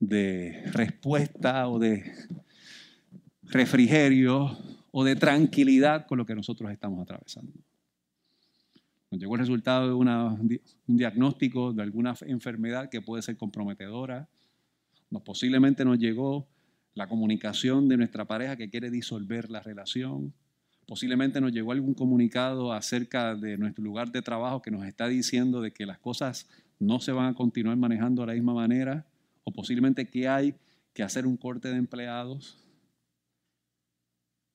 de 0.00 0.62
respuesta 0.72 1.68
o 1.68 1.78
de 1.78 2.02
refrigerio 3.42 4.56
o 4.90 5.04
de 5.04 5.16
tranquilidad 5.16 6.06
con 6.06 6.16
lo 6.16 6.24
que 6.24 6.34
nosotros 6.34 6.72
estamos 6.72 7.02
atravesando. 7.02 7.52
Nos 9.10 9.20
llegó 9.20 9.34
el 9.34 9.40
resultado 9.40 9.86
de 9.88 9.92
un 9.92 10.96
diagnóstico 10.96 11.74
de 11.74 11.82
alguna 11.82 12.14
enfermedad 12.22 12.88
que 12.88 13.02
puede 13.02 13.20
ser 13.20 13.36
comprometedora. 13.36 14.30
Nos, 15.10 15.20
posiblemente 15.20 15.84
nos 15.84 15.98
llegó 15.98 16.48
la 16.94 17.08
comunicación 17.08 17.88
de 17.88 17.96
nuestra 17.96 18.26
pareja 18.26 18.56
que 18.56 18.68
quiere 18.68 18.90
disolver 18.90 19.50
la 19.50 19.60
relación. 19.60 20.32
Posiblemente 20.86 21.40
nos 21.40 21.52
llegó 21.52 21.72
algún 21.72 21.94
comunicado 21.94 22.72
acerca 22.72 23.34
de 23.34 23.56
nuestro 23.56 23.82
lugar 23.82 24.12
de 24.12 24.20
trabajo 24.20 24.60
que 24.60 24.70
nos 24.70 24.84
está 24.84 25.08
diciendo 25.08 25.60
de 25.60 25.72
que 25.72 25.86
las 25.86 25.98
cosas 25.98 26.48
no 26.78 27.00
se 27.00 27.12
van 27.12 27.26
a 27.26 27.34
continuar 27.34 27.76
manejando 27.76 28.22
de 28.22 28.26
la 28.26 28.34
misma 28.34 28.54
manera. 28.54 29.06
O 29.44 29.52
posiblemente 29.52 30.08
que 30.08 30.28
hay 30.28 30.54
que 30.92 31.02
hacer 31.02 31.26
un 31.26 31.36
corte 31.36 31.68
de 31.68 31.76
empleados. 31.76 32.58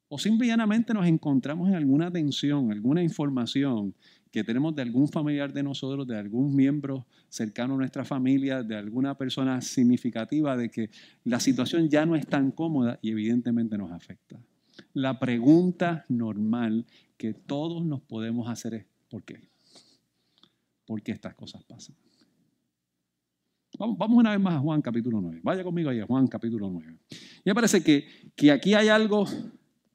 O 0.09 0.17
simplemente 0.17 0.93
nos 0.93 1.05
encontramos 1.07 1.67
en 1.69 1.75
alguna 1.75 2.11
tensión, 2.11 2.71
alguna 2.71 3.01
información 3.01 3.93
que 4.31 4.43
tenemos 4.43 4.75
de 4.75 4.81
algún 4.81 5.07
familiar 5.07 5.53
de 5.53 5.63
nosotros, 5.63 6.07
de 6.07 6.17
algún 6.17 6.55
miembro 6.55 7.05
cercano 7.29 7.75
a 7.75 7.77
nuestra 7.77 8.05
familia, 8.05 8.63
de 8.63 8.75
alguna 8.75 9.17
persona 9.17 9.61
significativa, 9.61 10.55
de 10.57 10.69
que 10.69 10.89
la 11.23 11.39
situación 11.39 11.89
ya 11.89 12.05
no 12.05 12.15
es 12.15 12.27
tan 12.27 12.51
cómoda 12.51 12.99
y 13.01 13.11
evidentemente 13.11 13.77
nos 13.77 13.91
afecta. 13.91 14.39
La 14.93 15.19
pregunta 15.19 16.05
normal 16.09 16.85
que 17.17 17.33
todos 17.33 17.85
nos 17.85 18.01
podemos 18.01 18.49
hacer 18.49 18.73
es, 18.75 18.85
¿por 19.09 19.23
qué? 19.23 19.49
¿Por 20.85 21.01
qué 21.01 21.11
estas 21.11 21.35
cosas 21.35 21.63
pasan? 21.63 21.95
Vamos, 23.77 24.17
una 24.17 24.31
vez 24.31 24.39
más 24.39 24.55
a 24.55 24.59
Juan 24.59 24.81
capítulo 24.81 25.21
9. 25.21 25.41
Vaya 25.43 25.63
conmigo 25.63 25.89
ahí 25.89 25.99
a 25.99 26.05
Juan 26.05 26.27
capítulo 26.27 26.69
9. 26.69 26.97
Y 27.11 27.49
me 27.49 27.53
parece 27.53 27.83
que, 27.83 28.07
que 28.35 28.51
aquí 28.51 28.73
hay 28.73 28.87
algo 28.87 29.25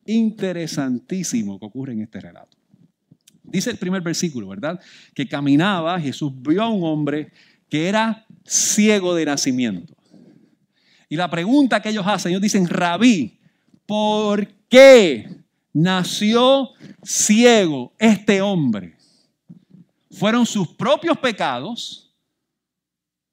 interesantísimo 0.07 1.59
que 1.59 1.67
ocurre 1.67 1.93
en 1.93 2.03
este 2.03 2.21
relato. 2.21 2.62
Dice 3.53 3.71
el 3.71 3.77
primer 3.77 4.01
versículo, 4.01 4.49
¿verdad? 4.49 4.81
Que 5.15 5.29
caminaba, 5.29 6.01
Jesús 6.01 6.33
vio 6.35 6.63
a 6.63 6.69
un 6.69 6.83
hombre 6.85 7.31
que 7.69 7.89
era 7.89 8.27
ciego 8.45 9.15
de 9.15 9.27
nacimiento. 9.27 9.95
Y 11.09 11.17
la 11.17 11.31
pregunta 11.31 11.81
que 11.81 11.91
ellos 11.91 12.07
hacen, 12.07 12.31
ellos 12.31 12.41
dicen, 12.41 12.67
rabí, 12.67 13.39
¿por 13.85 14.49
qué 14.71 15.29
nació 15.75 16.71
ciego 17.05 17.93
este 17.99 18.41
hombre? 18.41 18.97
¿Fueron 20.11 20.47
sus 20.47 20.69
propios 20.69 21.19
pecados 21.19 22.15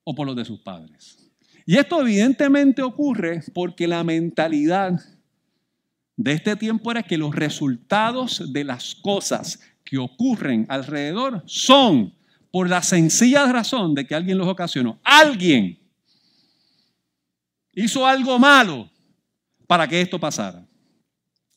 o 0.03 0.13
por 0.13 0.27
los 0.27 0.35
de 0.35 0.43
sus 0.43 0.59
padres? 0.59 1.31
Y 1.65 1.77
esto 1.77 2.01
evidentemente 2.01 2.81
ocurre 2.81 3.41
porque 3.53 3.87
la 3.87 4.03
mentalidad 4.03 4.99
de 6.17 6.33
este 6.33 6.57
tiempo 6.57 6.91
era 6.91 7.03
que 7.03 7.17
los 7.17 7.33
resultados 7.33 8.51
de 8.51 8.65
las 8.65 8.93
cosas 8.95 9.61
que 9.89 9.97
ocurren 9.97 10.67
alrededor 10.69 11.41
son 11.47 12.13
por 12.51 12.69
la 12.69 12.83
sencilla 12.83 13.51
razón 13.51 13.95
de 13.95 14.05
que 14.05 14.13
alguien 14.13 14.37
los 14.37 14.47
ocasionó. 14.47 14.99
Alguien 15.03 15.79
hizo 17.73 18.05
algo 18.05 18.37
malo 18.37 18.89
para 19.65 19.87
que 19.87 19.99
esto 19.99 20.19
pasara. 20.19 20.65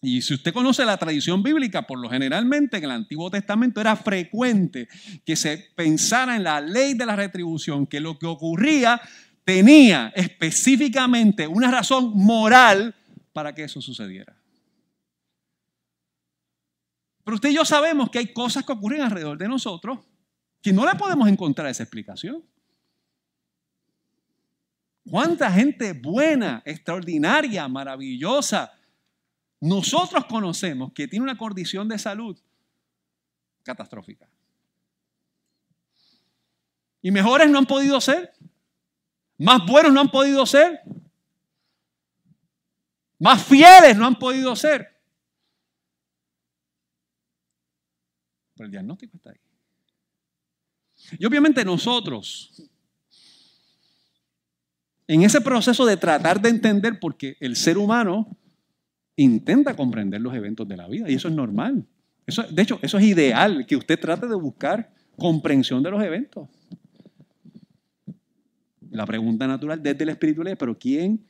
Y 0.01 0.23
si 0.23 0.35
usted 0.35 0.53
conoce 0.53 0.85
la 0.85 0.97
tradición 0.97 1.43
bíblica, 1.43 1.83
por 1.83 1.99
lo 1.99 2.09
generalmente 2.09 2.79
en 2.79 2.85
el 2.85 2.91
Antiguo 2.91 3.31
Testamento 3.31 3.81
era 3.81 3.97
frecuente 3.97 4.89
que 5.25 5.37
se 5.37 5.71
pensara 5.77 6.35
en 6.35 6.45
la 6.45 6.61
ley 6.61 6.95
de 6.95 7.07
la 7.07 7.15
retribución, 7.15 7.87
que 7.87 8.01
lo 8.01 8.19
que 8.19 8.27
ocurría 8.27 9.01
tenía 9.45 10.13
específicamente 10.17 11.47
una 11.47 11.71
razón 11.71 12.13
moral 12.15 12.95
para 13.33 13.55
que 13.55 13.65
eso 13.65 13.81
sucediera. 13.81 14.42
Pero 17.25 17.35
usted 17.37 17.51
y 17.51 17.55
yo 17.55 17.65
sabemos 17.65 18.11
que 18.11 18.19
hay 18.19 18.33
cosas 18.33 18.65
que 18.65 18.73
ocurren 18.73 19.03
alrededor 19.03 19.39
de 19.39 19.49
nosotros 19.49 20.01
que 20.61 20.73
no 20.73 20.87
le 20.87 20.95
podemos 20.95 21.29
encontrar 21.29 21.69
esa 21.69 21.83
explicación. 21.83 22.45
¿Cuánta 25.09 25.51
gente 25.51 25.93
buena, 25.93 26.63
extraordinaria, 26.65 27.67
maravillosa? 27.67 28.73
nosotros 29.63 30.25
conocemos 30.25 30.93
que 30.93 31.07
tiene 31.07 31.23
una 31.23 31.39
condición 31.39 31.89
de 31.89 31.97
salud 31.97 32.37
catastrófica. 33.63 34.29
Y 37.01 37.13
mejores 37.13 37.49
no 37.49 37.59
han 37.59 37.67
podido 37.67 38.01
ser. 38.01 38.33
Más 39.39 39.65
buenos 39.65 39.93
no 39.93 40.01
han 40.01 40.11
podido 40.11 40.45
ser. 40.47 40.81
Más 43.21 43.41
fieles 43.45 43.97
no 43.97 44.05
han 44.05 44.19
podido 44.19 44.57
ser. 44.57 44.92
El 48.65 48.71
diagnóstico 48.71 49.17
está 49.17 49.31
ahí. 49.31 49.41
Y 51.19 51.25
obviamente 51.25 51.65
nosotros, 51.65 52.63
en 55.07 55.23
ese 55.23 55.41
proceso 55.41 55.85
de 55.85 55.97
tratar 55.97 56.41
de 56.41 56.49
entender, 56.49 56.99
porque 57.01 57.37
el 57.41 57.57
ser 57.57 57.79
humano 57.79 58.37
intenta 59.17 59.75
comprender 59.75 60.21
los 60.21 60.35
eventos 60.35 60.67
de 60.67 60.77
la 60.77 60.89
vida 60.89 61.11
y 61.11 61.15
eso 61.15 61.29
es 61.29 61.35
normal. 61.35 61.87
Eso, 62.27 62.43
de 62.45 62.63
hecho, 62.63 62.79
eso 62.83 62.99
es 62.99 63.05
ideal, 63.05 63.67
que 63.67 63.77
usted 63.77 63.99
trate 63.99 64.27
de 64.27 64.35
buscar 64.35 64.93
comprensión 65.17 65.83
de 65.83 65.91
los 65.91 66.03
eventos. 66.03 66.49
La 68.91 69.07
pregunta 69.07 69.47
natural 69.47 69.83
desde 69.83 70.05
el 70.05 70.11
espíritu 70.11 70.43
es, 70.43 70.57
pero 70.57 70.79
¿quién 70.79 71.25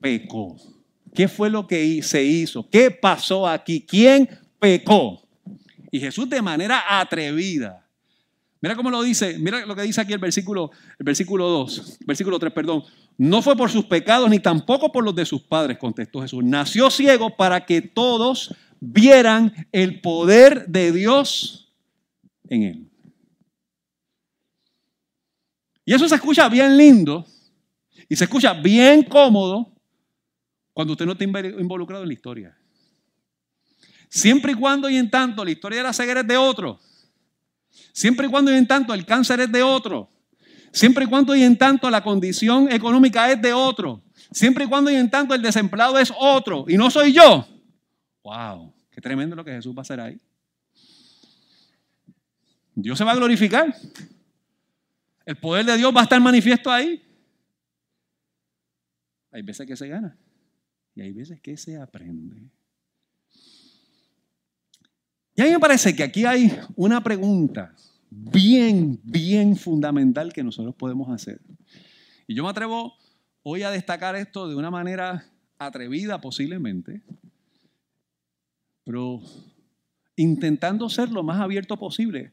pecó? 0.00 0.56
¿Qué 1.14 1.28
fue 1.28 1.50
lo 1.50 1.66
que 1.66 2.02
se 2.02 2.22
hizo? 2.22 2.68
¿Qué 2.68 2.90
pasó 2.90 3.48
aquí? 3.48 3.84
¿Quién 3.86 4.28
pecó? 4.58 5.21
Y 5.92 6.00
Jesús 6.00 6.28
de 6.28 6.42
manera 6.42 6.82
atrevida. 6.98 7.86
Mira 8.62 8.74
cómo 8.74 8.90
lo 8.90 9.02
dice, 9.02 9.36
mira 9.38 9.66
lo 9.66 9.76
que 9.76 9.82
dice 9.82 10.00
aquí 10.00 10.12
el 10.12 10.18
versículo, 10.18 10.70
el 10.98 11.04
versículo 11.04 11.48
2, 11.48 11.98
versículo 12.06 12.38
3, 12.38 12.52
perdón. 12.52 12.82
No 13.18 13.42
fue 13.42 13.54
por 13.56 13.70
sus 13.70 13.84
pecados 13.84 14.30
ni 14.30 14.38
tampoco 14.38 14.90
por 14.90 15.04
los 15.04 15.14
de 15.14 15.26
sus 15.26 15.42
padres, 15.42 15.76
contestó 15.78 16.22
Jesús. 16.22 16.42
Nació 16.42 16.90
ciego 16.90 17.36
para 17.36 17.66
que 17.66 17.82
todos 17.82 18.54
vieran 18.80 19.52
el 19.70 20.00
poder 20.00 20.66
de 20.66 20.92
Dios 20.92 21.72
en 22.48 22.62
él. 22.62 22.90
Y 25.84 25.92
eso 25.92 26.08
se 26.08 26.14
escucha 26.14 26.48
bien 26.48 26.76
lindo 26.76 27.26
y 28.08 28.16
se 28.16 28.24
escucha 28.24 28.54
bien 28.54 29.02
cómodo 29.02 29.72
cuando 30.72 30.92
usted 30.92 31.04
no 31.04 31.12
está 31.12 31.24
involucrado 31.24 32.04
en 32.04 32.08
la 32.08 32.14
historia. 32.14 32.56
Siempre 34.14 34.52
y 34.52 34.54
cuando 34.54 34.90
y 34.90 34.98
en 34.98 35.08
tanto 35.08 35.42
la 35.42 35.50
historia 35.50 35.78
de 35.78 35.84
la 35.84 35.92
ceguera 35.94 36.20
es 36.20 36.26
de 36.26 36.36
otro. 36.36 36.78
Siempre 37.94 38.26
y 38.26 38.30
cuando 38.30 38.52
y 38.52 38.56
en 38.56 38.66
tanto 38.66 38.92
el 38.92 39.06
cáncer 39.06 39.40
es 39.40 39.50
de 39.50 39.62
otro. 39.62 40.10
Siempre 40.70 41.06
y 41.06 41.08
cuando 41.08 41.34
y 41.34 41.42
en 41.42 41.56
tanto 41.56 41.88
la 41.88 42.02
condición 42.04 42.70
económica 42.70 43.32
es 43.32 43.40
de 43.40 43.54
otro. 43.54 44.02
Siempre 44.30 44.64
y 44.64 44.68
cuando 44.68 44.90
y 44.90 44.96
en 44.96 45.10
tanto 45.10 45.34
el 45.34 45.40
desempleado 45.40 45.98
es 45.98 46.12
otro 46.14 46.66
y 46.68 46.76
no 46.76 46.90
soy 46.90 47.14
yo. 47.14 47.48
¡Wow! 48.22 48.74
Qué 48.90 49.00
tremendo 49.00 49.34
lo 49.34 49.46
que 49.46 49.52
Jesús 49.52 49.74
va 49.74 49.78
a 49.78 49.80
hacer 49.80 49.98
ahí. 49.98 50.20
Dios 52.74 52.98
se 52.98 53.04
va 53.04 53.12
a 53.12 53.16
glorificar. 53.16 53.74
El 55.24 55.36
poder 55.36 55.64
de 55.64 55.78
Dios 55.78 55.90
va 55.96 56.00
a 56.00 56.04
estar 56.04 56.20
manifiesto 56.20 56.70
ahí. 56.70 57.02
Hay 59.30 59.40
veces 59.40 59.66
que 59.66 59.74
se 59.74 59.88
gana 59.88 60.18
y 60.94 61.00
hay 61.00 61.12
veces 61.12 61.40
que 61.40 61.56
se 61.56 61.78
aprende. 61.78 62.50
A 65.42 65.44
mí 65.44 65.50
me 65.50 65.58
parece 65.58 65.96
que 65.96 66.04
aquí 66.04 66.24
hay 66.24 66.56
una 66.76 67.02
pregunta 67.02 67.74
bien, 68.08 69.00
bien 69.02 69.56
fundamental 69.56 70.32
que 70.32 70.44
nosotros 70.44 70.72
podemos 70.76 71.10
hacer. 71.10 71.40
Y 72.28 72.36
yo 72.36 72.44
me 72.44 72.50
atrevo 72.50 72.94
hoy 73.42 73.64
a 73.64 73.72
destacar 73.72 74.14
esto 74.14 74.48
de 74.48 74.54
una 74.54 74.70
manera 74.70 75.26
atrevida 75.58 76.20
posiblemente, 76.20 77.02
pero 78.84 79.20
intentando 80.14 80.88
ser 80.88 81.10
lo 81.10 81.24
más 81.24 81.40
abierto 81.40 81.76
posible, 81.76 82.30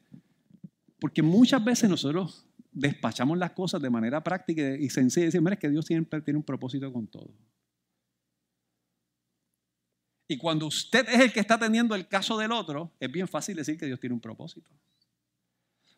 porque 0.99 1.23
muchas 1.23 1.65
veces 1.65 1.89
nosotros 1.89 2.45
despachamos 2.71 3.39
las 3.39 3.53
cosas 3.53 3.81
de 3.81 3.89
manera 3.89 4.23
práctica 4.23 4.75
y 4.75 4.87
sencilla 4.91 5.23
y 5.23 5.25
decimos, 5.29 5.51
es 5.53 5.57
que 5.57 5.71
Dios 5.71 5.87
siempre 5.87 6.21
tiene 6.21 6.37
un 6.37 6.45
propósito 6.45 6.93
con 6.93 7.07
todo. 7.07 7.33
Y 10.31 10.37
cuando 10.37 10.67
usted 10.67 11.09
es 11.09 11.19
el 11.21 11.33
que 11.33 11.39
está 11.39 11.57
teniendo 11.57 11.95
el 11.95 12.07
caso 12.07 12.37
del 12.37 12.51
otro, 12.51 12.93
es 12.99 13.11
bien 13.11 13.27
fácil 13.27 13.55
decir 13.55 13.79
que 13.79 13.87
Dios 13.87 13.99
tiene 13.99 14.13
un 14.13 14.21
propósito. 14.21 14.69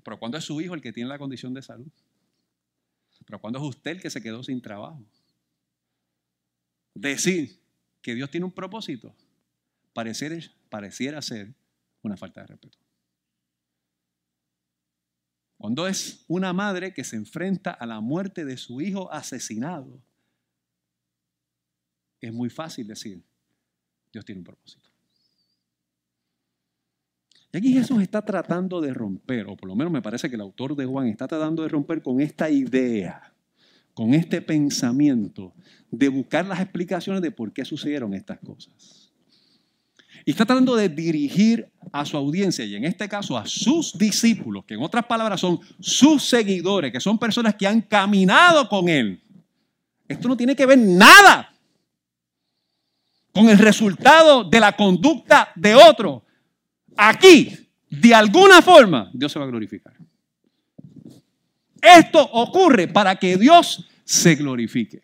Pero 0.03 0.17
cuando 0.17 0.37
es 0.37 0.45
su 0.45 0.61
hijo 0.61 0.73
el 0.73 0.81
que 0.81 0.93
tiene 0.93 1.09
la 1.09 1.19
condición 1.19 1.53
de 1.53 1.61
salud. 1.61 1.91
Pero 3.25 3.41
cuando 3.41 3.59
es 3.59 3.65
usted 3.65 3.91
el 3.91 4.01
que 4.01 4.09
se 4.09 4.21
quedó 4.21 4.41
sin 4.41 4.61
trabajo. 4.61 5.03
Decir 6.93 7.59
que 8.01 8.15
Dios 8.15 8.31
tiene 8.31 8.45
un 8.45 8.53
propósito 8.53 9.13
pareciera 9.93 11.21
ser 11.21 11.53
una 12.01 12.15
falta 12.15 12.39
de 12.39 12.47
respeto. 12.47 12.77
Cuando 15.57 15.87
es 15.87 16.23
una 16.29 16.53
madre 16.53 16.93
que 16.93 17.03
se 17.03 17.17
enfrenta 17.17 17.71
a 17.71 17.85
la 17.85 17.99
muerte 17.99 18.45
de 18.45 18.55
su 18.55 18.79
hijo 18.79 19.11
asesinado, 19.11 20.01
es 22.21 22.31
muy 22.31 22.49
fácil 22.49 22.87
decir, 22.87 23.21
Dios 24.11 24.25
tiene 24.25 24.39
un 24.39 24.45
propósito. 24.45 24.89
Y 27.53 27.57
aquí 27.57 27.73
Jesús 27.73 28.01
está 28.01 28.21
tratando 28.21 28.79
de 28.79 28.93
romper, 28.93 29.47
o 29.47 29.57
por 29.57 29.67
lo 29.67 29.75
menos 29.75 29.91
me 29.91 30.01
parece 30.01 30.29
que 30.29 30.35
el 30.35 30.41
autor 30.41 30.75
de 30.75 30.85
Juan 30.85 31.07
está 31.07 31.27
tratando 31.27 31.63
de 31.63 31.69
romper 31.69 32.01
con 32.01 32.21
esta 32.21 32.49
idea, 32.49 33.33
con 33.93 34.13
este 34.13 34.41
pensamiento 34.41 35.53
de 35.89 36.07
buscar 36.07 36.45
las 36.45 36.61
explicaciones 36.61 37.21
de 37.21 37.31
por 37.31 37.51
qué 37.51 37.65
sucedieron 37.65 38.13
estas 38.13 38.39
cosas. 38.39 39.11
Y 40.23 40.31
está 40.31 40.45
tratando 40.45 40.75
de 40.75 40.87
dirigir 40.87 41.69
a 41.91 42.05
su 42.05 42.15
audiencia, 42.15 42.63
y 42.63 42.75
en 42.75 42.85
este 42.85 43.09
caso 43.09 43.37
a 43.37 43.45
sus 43.45 43.97
discípulos, 43.97 44.63
que 44.65 44.75
en 44.75 44.81
otras 44.81 45.05
palabras 45.05 45.41
son 45.41 45.59
sus 45.79 46.23
seguidores, 46.23 46.91
que 46.91 47.01
son 47.01 47.17
personas 47.17 47.55
que 47.55 47.67
han 47.67 47.81
caminado 47.81 48.69
con 48.69 48.87
Él. 48.87 49.21
Esto 50.07 50.29
no 50.29 50.37
tiene 50.37 50.55
que 50.55 50.65
ver 50.65 50.77
nada 50.77 51.50
con 53.33 53.49
el 53.49 53.57
resultado 53.57 54.43
de 54.43 54.59
la 54.59 54.75
conducta 54.75 55.51
de 55.55 55.75
otro 55.75 56.23
aquí, 56.97 57.69
de 57.89 58.13
alguna 58.13 58.61
forma, 58.61 59.09
Dios 59.13 59.31
se 59.31 59.39
va 59.39 59.45
a 59.45 59.49
glorificar. 59.49 59.93
Esto 61.81 62.21
ocurre 62.21 62.87
para 62.87 63.15
que 63.15 63.37
Dios 63.37 63.87
se 64.03 64.35
glorifique. 64.35 65.01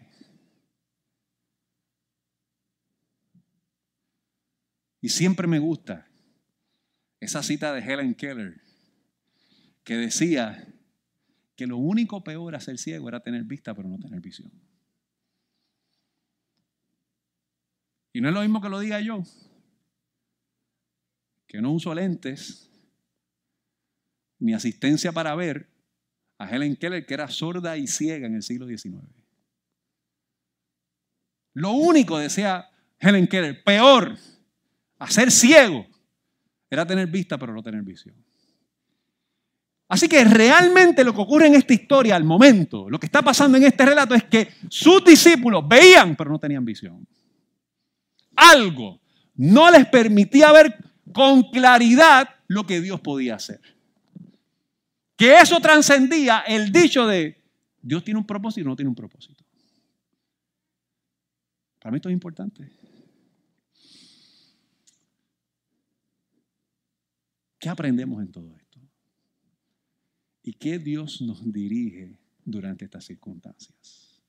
Y 5.01 5.09
siempre 5.09 5.47
me 5.47 5.59
gusta 5.59 6.07
esa 7.19 7.41
cita 7.41 7.73
de 7.73 7.81
Helen 7.81 8.13
Keller 8.13 8.61
que 9.83 9.95
decía 9.95 10.67
que 11.55 11.65
lo 11.65 11.77
único 11.77 12.23
peor 12.23 12.55
a 12.55 12.59
ser 12.59 12.77
ciego 12.77 13.07
era 13.07 13.21
tener 13.21 13.43
vista 13.43 13.73
pero 13.73 13.87
no 13.89 13.97
tener 13.97 14.21
visión. 14.21 14.51
Y 18.17 18.21
no 18.21 18.29
es 18.29 18.33
lo 18.33 18.41
mismo 18.41 18.59
que 18.59 18.69
lo 18.69 18.79
diga 18.79 18.99
yo 18.99 19.21
que 21.45 21.61
no 21.61 21.71
uso 21.71 21.93
lentes 21.93 22.67
ni 24.39 24.55
asistencia 24.55 25.11
para 25.11 25.35
ver 25.35 25.69
a 26.39 26.49
Helen 26.49 26.75
Keller, 26.77 27.05
que 27.05 27.13
era 27.13 27.27
sorda 27.29 27.77
y 27.77 27.85
ciega 27.85 28.25
en 28.25 28.33
el 28.33 28.41
siglo 28.41 28.65
XIX. 28.65 29.03
Lo 31.53 31.73
único, 31.73 32.17
decía 32.17 32.67
Helen 32.99 33.27
Keller, 33.27 33.63
peor, 33.63 34.17
a 34.97 35.11
ser 35.11 35.31
ciego, 35.31 35.85
era 36.71 36.87
tener 36.87 37.05
vista 37.05 37.37
pero 37.37 37.53
no 37.53 37.61
tener 37.61 37.83
visión. 37.83 38.15
Así 39.89 40.09
que 40.09 40.23
realmente 40.23 41.03
lo 41.03 41.13
que 41.13 41.21
ocurre 41.21 41.45
en 41.45 41.53
esta 41.53 41.73
historia 41.75 42.15
al 42.15 42.23
momento, 42.23 42.89
lo 42.89 42.99
que 42.99 43.05
está 43.05 43.21
pasando 43.21 43.59
en 43.59 43.65
este 43.65 43.85
relato 43.85 44.15
es 44.15 44.23
que 44.23 44.49
sus 44.69 45.05
discípulos 45.05 45.67
veían 45.67 46.15
pero 46.15 46.31
no 46.31 46.39
tenían 46.39 46.65
visión. 46.65 47.07
Algo 48.37 49.01
no 49.35 49.69
les 49.71 49.87
permitía 49.87 50.51
ver 50.51 50.77
con 51.11 51.43
claridad 51.49 52.29
lo 52.47 52.65
que 52.65 52.79
Dios 52.79 53.01
podía 53.01 53.35
hacer. 53.35 53.59
Que 55.15 55.39
eso 55.39 55.59
trascendía 55.59 56.43
el 56.47 56.71
dicho 56.71 57.07
de 57.07 57.43
Dios 57.81 58.03
tiene 58.03 58.19
un 58.19 58.27
propósito 58.27 58.61
y 58.61 58.69
no 58.69 58.75
tiene 58.75 58.89
un 58.89 58.95
propósito. 58.95 59.43
Para 61.79 61.91
mí 61.91 61.97
esto 61.97 62.09
es 62.09 62.13
importante. 62.13 62.71
¿Qué 67.59 67.69
aprendemos 67.69 68.21
en 68.21 68.31
todo 68.31 68.55
esto? 68.55 68.79
¿Y 70.43 70.53
qué 70.53 70.79
Dios 70.79 71.21
nos 71.21 71.51
dirige 71.51 72.19
durante 72.45 72.85
estas 72.85 73.05
circunstancias? 73.05 74.21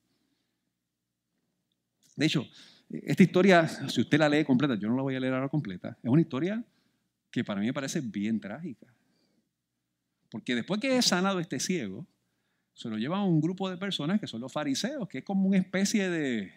De 2.16 2.26
hecho, 2.26 2.48
esta 2.90 3.22
historia, 3.22 3.68
si 3.68 4.00
usted 4.00 4.18
la 4.18 4.28
lee 4.28 4.44
completa, 4.44 4.74
yo 4.76 4.88
no 4.88 4.96
la 4.96 5.02
voy 5.02 5.14
a 5.14 5.20
leer 5.20 5.34
ahora 5.34 5.48
completa, 5.48 5.98
es 6.02 6.10
una 6.10 6.20
historia 6.20 6.64
que 7.30 7.44
para 7.44 7.60
mí 7.60 7.66
me 7.66 7.74
parece 7.74 8.00
bien 8.00 8.40
trágica. 8.40 8.86
Porque 10.30 10.54
después 10.54 10.80
que 10.80 10.96
es 10.96 11.06
sanado 11.06 11.40
este 11.40 11.60
ciego, 11.60 12.06
se 12.74 12.88
lo 12.88 12.96
llevan 12.96 13.20
a 13.20 13.24
un 13.24 13.40
grupo 13.40 13.68
de 13.68 13.76
personas 13.76 14.20
que 14.20 14.26
son 14.26 14.40
los 14.40 14.52
fariseos, 14.52 15.08
que 15.08 15.18
es 15.18 15.24
como 15.24 15.48
una 15.48 15.58
especie 15.58 16.08
de 16.08 16.52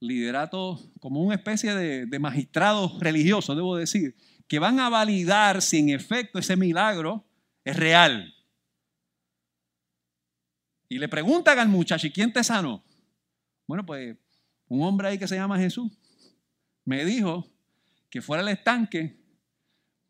liderato, 0.00 0.80
como 1.00 1.22
una 1.22 1.34
especie 1.34 1.74
de, 1.74 2.06
de 2.06 2.18
magistrados 2.18 2.98
religiosos, 3.00 3.56
debo 3.56 3.76
decir, 3.76 4.14
que 4.46 4.58
van 4.58 4.80
a 4.80 4.88
validar 4.88 5.60
si 5.60 5.78
en 5.78 5.90
efecto 5.90 6.38
ese 6.38 6.56
milagro 6.56 7.24
es 7.64 7.76
real. 7.76 8.34
Y 10.88 10.98
le 10.98 11.08
preguntan 11.08 11.58
al 11.58 11.68
muchacho, 11.68 12.06
¿y 12.06 12.12
quién 12.12 12.32
te 12.32 12.42
sanó? 12.42 12.82
Bueno, 13.66 13.84
pues 13.84 14.16
un 14.68 14.82
hombre 14.82 15.08
ahí 15.08 15.18
que 15.18 15.28
se 15.28 15.36
llama 15.36 15.58
Jesús 15.58 15.90
me 16.84 17.04
dijo 17.04 17.46
que 18.10 18.22
fuera 18.22 18.42
al 18.42 18.48
estanque, 18.48 19.18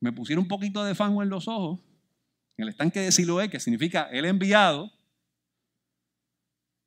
me 0.00 0.12
pusiera 0.12 0.40
un 0.40 0.46
poquito 0.46 0.84
de 0.84 0.94
fango 0.94 1.22
en 1.22 1.28
los 1.28 1.48
ojos, 1.48 1.80
en 2.56 2.64
el 2.64 2.68
estanque 2.68 3.00
de 3.00 3.10
Siloé, 3.10 3.50
que 3.50 3.58
significa 3.58 4.08
el 4.12 4.24
enviado, 4.24 4.92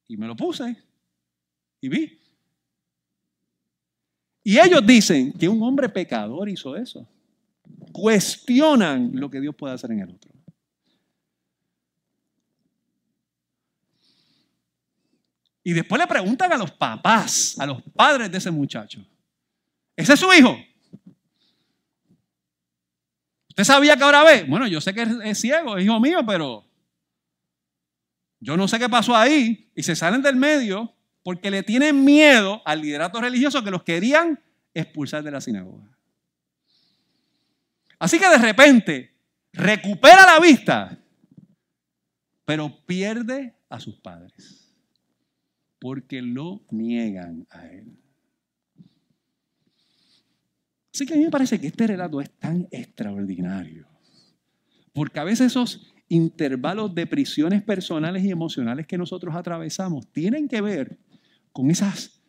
y 0.08 0.18
me 0.18 0.28
lo 0.28 0.36
puse 0.36 0.76
y 1.80 1.90
vi. 1.90 2.20
Y 4.44 4.58
ellos 4.58 4.86
dicen 4.86 5.34
que 5.34 5.48
un 5.48 5.62
hombre 5.62 5.88
pecador 5.88 6.50
hizo 6.50 6.76
eso. 6.76 7.08
Cuestionan 7.92 9.12
lo 9.14 9.30
que 9.30 9.40
Dios 9.40 9.56
puede 9.56 9.74
hacer 9.74 9.92
en 9.92 10.00
el 10.00 10.10
otro. 10.10 10.31
Y 15.64 15.74
después 15.74 16.00
le 16.00 16.08
preguntan 16.08 16.52
a 16.52 16.58
los 16.58 16.72
papás, 16.72 17.56
a 17.60 17.66
los 17.66 17.82
padres 17.96 18.32
de 18.32 18.38
ese 18.38 18.50
muchacho. 18.50 19.06
¿Ese 19.96 20.14
es 20.14 20.20
su 20.20 20.32
hijo? 20.34 20.58
¿Usted 23.50 23.64
sabía 23.64 23.96
que 23.96 24.04
ahora 24.04 24.24
ve? 24.24 24.44
Bueno, 24.44 24.66
yo 24.68 24.82
sé 24.82 24.94
que 24.94 25.06
es 25.24 25.40
ciego, 25.40 25.78
es 25.78 25.86
hijo 25.86 26.00
mío, 26.00 26.26
pero 26.26 26.66
yo 28.40 28.58
no 28.58 28.68
sé 28.68 28.80
qué 28.80 28.90
pasó 28.90 29.16
ahí. 29.16 29.72
Y 29.76 29.84
se 29.84 29.96
salen 29.96 30.22
del 30.22 30.36
medio 30.36 30.96
porque 31.22 31.52
le 31.52 31.62
tienen 31.62 32.04
miedo 32.04 32.62
al 32.66 32.82
liderato 32.82 33.22
religioso 33.22 33.64
que 33.64 33.70
los 33.70 33.84
querían 33.84 34.42
expulsar 34.74 35.22
de 35.24 35.32
la 35.32 35.42
sinagoga. 35.42 35.86
Así 38.00 38.18
que 38.18 38.28
de 38.28 38.38
repente 38.40 39.16
recupera 39.54 40.26
la 40.26 40.40
vista, 40.40 40.98
pero 42.46 42.84
pierde 42.88 43.54
a 43.70 43.80
sus 43.80 44.00
padres 44.00 44.61
porque 45.82 46.22
lo 46.22 46.62
niegan 46.70 47.48
a 47.50 47.66
Él. 47.66 47.98
Así 50.94 51.08
que 51.08 51.16
a 51.16 51.18
mí 51.18 51.24
me 51.24 51.32
parece 51.32 51.60
que 51.60 51.66
este 51.66 51.88
relato 51.88 52.22
es 52.22 52.30
tan 52.38 52.68
extraordinario, 52.70 53.88
porque 54.94 55.20
a 55.20 55.24
veces 55.24 55.48
esos 55.48 55.92
intervalos 56.08 56.94
de 56.94 57.08
prisiones 57.08 57.64
personales 57.64 58.24
y 58.24 58.30
emocionales 58.30 58.86
que 58.86 58.98
nosotros 58.98 59.34
atravesamos 59.36 60.08
tienen 60.12 60.48
que 60.48 60.62
ver 60.62 61.00
con 61.52 61.72
esas 61.72 62.22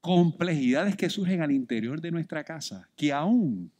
complejidades 0.00 0.96
que 0.96 1.08
surgen 1.08 1.40
al 1.40 1.52
interior 1.52 2.00
de 2.00 2.10
nuestra 2.10 2.42
casa, 2.42 2.88
que 2.96 3.12
aún 3.12 3.70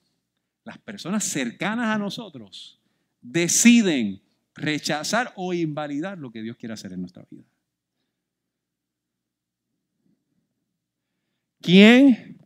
las 0.63 0.79
personas 0.79 1.25
cercanas 1.25 1.87
a 1.87 1.99
nosotros 1.99 2.81
deciden 3.21 4.21
rechazar 4.55 5.33
o 5.35 5.53
invalidar 5.53 6.19
lo 6.19 6.31
que 6.31 6.43
Dios 6.43 6.57
quiere 6.57 6.75
hacer 6.75 6.93
en 6.93 7.01
nuestra 7.01 7.27
vida. 7.29 7.45
¿Quién 11.61 12.39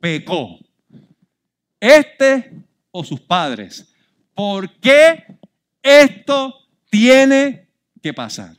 pecó? 0.00 0.58
¿Este 1.80 2.64
o 2.90 3.04
sus 3.04 3.20
padres? 3.20 3.92
¿Por 4.34 4.78
qué 4.80 5.38
esto 5.82 6.54
tiene 6.90 7.68
que 8.02 8.12
pasar? 8.12 8.56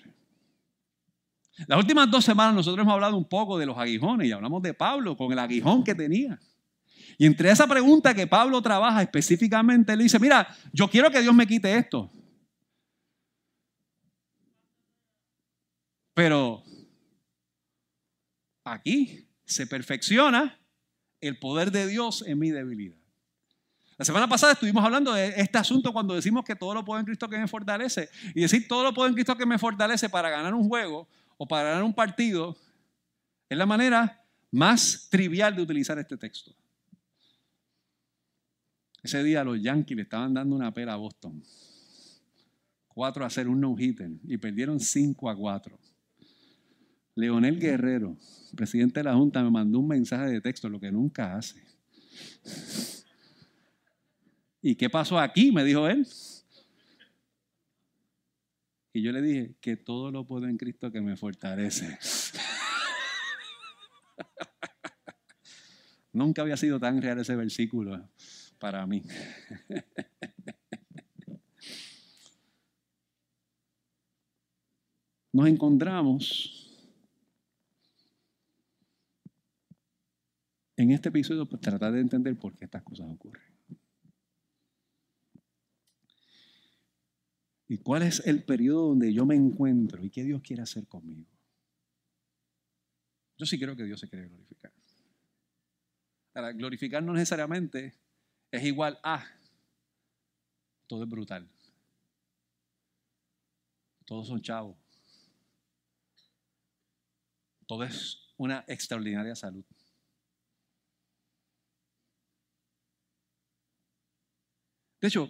Las 1.65 1.79
últimas 1.79 2.09
dos 2.09 2.23
semanas 2.23 2.53
nosotros 2.53 2.83
hemos 2.83 2.93
hablado 2.93 3.17
un 3.17 3.27
poco 3.27 3.57
de 3.57 3.65
los 3.65 3.77
aguijones 3.77 4.27
y 4.27 4.31
hablamos 4.31 4.61
de 4.61 4.73
Pablo 4.73 5.17
con 5.17 5.31
el 5.31 5.39
aguijón 5.39 5.83
que 5.83 5.95
tenía. 5.95 6.39
Y 7.17 7.25
entre 7.25 7.49
esa 7.49 7.67
pregunta 7.67 8.13
que 8.13 8.27
Pablo 8.27 8.61
trabaja 8.61 9.01
específicamente, 9.01 9.93
él 9.93 9.99
dice, 9.99 10.19
mira, 10.19 10.47
yo 10.71 10.87
quiero 10.87 11.09
que 11.09 11.21
Dios 11.21 11.33
me 11.33 11.47
quite 11.47 11.75
esto. 11.75 12.11
Pero 16.13 16.63
aquí 18.63 19.26
se 19.47 19.65
perfecciona 19.65 20.59
el 21.21 21.39
poder 21.39 21.71
de 21.71 21.87
Dios 21.87 22.23
en 22.27 22.37
mi 22.37 22.51
debilidad. 22.51 22.97
La 23.97 24.05
semana 24.05 24.29
pasada 24.29 24.53
estuvimos 24.53 24.85
hablando 24.85 25.13
de 25.13 25.33
este 25.37 25.57
asunto 25.57 25.91
cuando 25.91 26.13
decimos 26.13 26.45
que 26.45 26.55
todo 26.55 26.75
lo 26.75 26.85
puedo 26.85 26.99
en 26.99 27.05
Cristo 27.05 27.27
que 27.27 27.37
me 27.39 27.47
fortalece. 27.47 28.09
Y 28.35 28.41
decir 28.41 28.67
todo 28.67 28.83
lo 28.83 28.93
puedo 28.93 29.07
en 29.07 29.15
Cristo 29.15 29.35
que 29.35 29.45
me 29.47 29.57
fortalece 29.57 30.07
para 30.09 30.29
ganar 30.29 30.53
un 30.53 30.67
juego 30.67 31.07
o 31.37 31.47
para 31.47 31.69
ganar 31.69 31.83
un 31.83 31.93
partido 31.93 32.55
es 33.49 33.57
la 33.57 33.65
manera 33.65 34.23
más 34.51 35.07
trivial 35.09 35.55
de 35.55 35.63
utilizar 35.63 35.97
este 35.97 36.17
texto. 36.17 36.53
Ese 39.01 39.23
día 39.23 39.43
los 39.43 39.59
Yankees 39.61 39.95
le 39.95 40.03
estaban 40.03 40.33
dando 40.33 40.55
una 40.55 40.71
pela 40.71 40.93
a 40.93 40.97
Boston. 40.97 41.41
4 42.89 43.25
a 43.25 43.29
0, 43.29 43.51
un 43.51 43.61
no-hitter. 43.61 44.11
Y 44.25 44.37
perdieron 44.37 44.79
5 44.79 45.29
a 45.29 45.35
4. 45.35 45.79
Leonel 47.17 47.59
Guerrero, 47.59 48.15
presidente 48.55 48.99
de 48.99 49.05
la 49.05 49.15
Junta, 49.15 49.43
me 49.43 49.49
mandó 49.49 49.79
un 49.79 49.87
mensaje 49.87 50.29
de 50.29 50.39
texto, 50.39 50.69
lo 50.69 50.79
que 50.79 50.91
nunca 50.91 51.35
hace. 51.35 51.59
¿Y 54.61 54.75
qué 54.75 54.87
pasó 54.87 55.17
aquí? 55.17 55.51
Me 55.51 55.63
dijo 55.63 55.87
él. 55.87 56.05
Y 58.93 59.01
yo 59.01 59.11
le 59.11 59.23
dije 59.23 59.55
que 59.59 59.77
todo 59.77 60.11
lo 60.11 60.27
puedo 60.27 60.47
en 60.47 60.57
Cristo 60.57 60.91
que 60.91 61.01
me 61.01 61.17
fortalece. 61.17 61.97
Nunca 66.13 66.43
había 66.43 66.55
sido 66.55 66.79
tan 66.79 67.01
real 67.01 67.17
ese 67.19 67.35
versículo 67.35 68.07
para 68.59 68.85
mí. 68.85 69.01
Nos 75.33 75.47
encontramos 75.47 76.66
en 80.77 80.91
este 80.91 81.09
episodio 81.09 81.45
pues, 81.47 81.61
tratar 81.61 81.91
de 81.91 81.99
entender 81.99 82.37
por 82.37 82.55
qué 82.55 82.65
estas 82.65 82.83
cosas 82.83 83.07
ocurren. 83.09 83.43
¿Y 87.67 87.79
cuál 87.79 88.03
es 88.03 88.25
el 88.25 88.43
periodo 88.43 88.89
donde 88.89 89.11
yo 89.11 89.25
me 89.25 89.35
encuentro 89.35 90.01
y 90.01 90.09
qué 90.09 90.23
Dios 90.23 90.41
quiere 90.41 90.61
hacer 90.61 90.87
conmigo? 90.87 91.25
Yo 93.37 93.45
sí 93.45 93.59
creo 93.59 93.75
que 93.75 93.83
Dios 93.83 93.99
se 93.99 94.07
quiere 94.07 94.27
glorificar. 94.27 94.71
Para 96.31 96.53
glorificar 96.53 97.03
no 97.03 97.11
necesariamente 97.11 97.95
es 98.51 98.63
igual 98.63 98.99
a 99.03 99.25
todo 100.87 101.03
es 101.03 101.09
brutal. 101.09 101.49
Todos 104.05 104.27
son 104.27 104.41
chavos. 104.41 104.77
Todo 107.65 107.83
es 107.83 108.33
una 108.37 108.63
extraordinaria 108.67 109.35
salud. 109.35 109.65
De 115.01 115.07
hecho, 115.07 115.27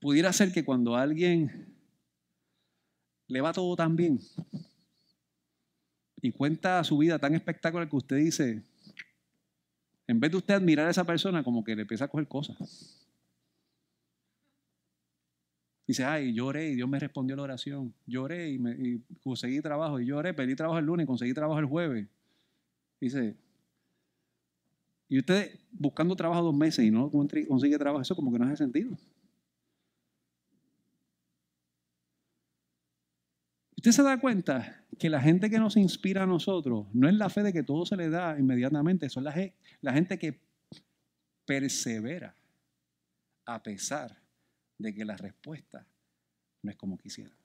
pudiera 0.00 0.32
ser 0.32 0.52
que 0.52 0.64
cuando 0.64 0.96
alguien 0.96 1.74
le 3.28 3.40
va 3.40 3.52
todo 3.52 3.74
tan 3.76 3.96
bien 3.96 4.20
y 6.20 6.30
cuenta 6.32 6.84
su 6.84 6.98
vida 6.98 7.18
tan 7.18 7.34
espectacular 7.34 7.88
que 7.88 7.96
usted 7.96 8.16
dice, 8.16 8.62
en 10.06 10.20
vez 10.20 10.30
de 10.30 10.36
usted 10.36 10.54
admirar 10.54 10.86
a 10.86 10.90
esa 10.90 11.04
persona, 11.04 11.42
como 11.42 11.64
que 11.64 11.74
le 11.74 11.82
empieza 11.82 12.04
a 12.04 12.08
coger 12.08 12.28
cosas. 12.28 13.02
Dice, 15.86 16.04
ay, 16.04 16.32
lloré 16.32 16.70
y 16.70 16.74
Dios 16.76 16.88
me 16.88 16.98
respondió 16.98 17.34
la 17.34 17.42
oración. 17.42 17.92
Lloré 18.06 18.50
y, 18.50 18.58
me, 18.58 19.00
conseguí 19.22 19.60
trabajo. 19.60 19.98
Y 20.00 20.06
lloré, 20.06 20.32
pedí 20.32 20.54
trabajo 20.54 20.78
el 20.78 20.86
lunes 20.86 21.04
y 21.04 21.06
conseguí 21.06 21.34
trabajo 21.34 21.58
el 21.58 21.66
jueves. 21.66 22.06
Dice, 23.00 23.36
y 25.12 25.18
usted 25.18 25.60
buscando 25.72 26.16
trabajo 26.16 26.42
dos 26.42 26.54
meses 26.54 26.86
y 26.86 26.90
no 26.90 27.10
consigue 27.10 27.76
trabajo, 27.76 28.00
eso 28.00 28.16
como 28.16 28.32
que 28.32 28.38
no 28.38 28.46
hace 28.46 28.56
sentido. 28.56 28.96
Usted 33.76 33.90
se 33.90 34.02
da 34.02 34.18
cuenta 34.18 34.86
que 34.98 35.10
la 35.10 35.20
gente 35.20 35.50
que 35.50 35.58
nos 35.58 35.76
inspira 35.76 36.22
a 36.22 36.26
nosotros 36.26 36.86
no 36.94 37.10
es 37.10 37.14
la 37.14 37.28
fe 37.28 37.42
de 37.42 37.52
que 37.52 37.62
todo 37.62 37.84
se 37.84 37.94
le 37.94 38.08
da 38.08 38.38
inmediatamente, 38.38 39.10
son 39.10 39.24
la, 39.24 39.34
la 39.82 39.92
gente 39.92 40.18
que 40.18 40.40
persevera 41.44 42.34
a 43.44 43.62
pesar 43.62 44.16
de 44.78 44.94
que 44.94 45.04
la 45.04 45.18
respuesta 45.18 45.86
no 46.62 46.70
es 46.70 46.76
como 46.78 46.96
quisiera. 46.96 47.36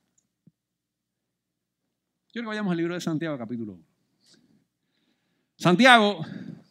Quiero 2.31 2.45
que 2.45 2.47
vayamos 2.47 2.71
al 2.71 2.77
libro 2.77 2.93
de 2.93 3.01
Santiago, 3.01 3.37
capítulo 3.37 3.73
1. 3.73 3.83
Santiago, 5.57 6.23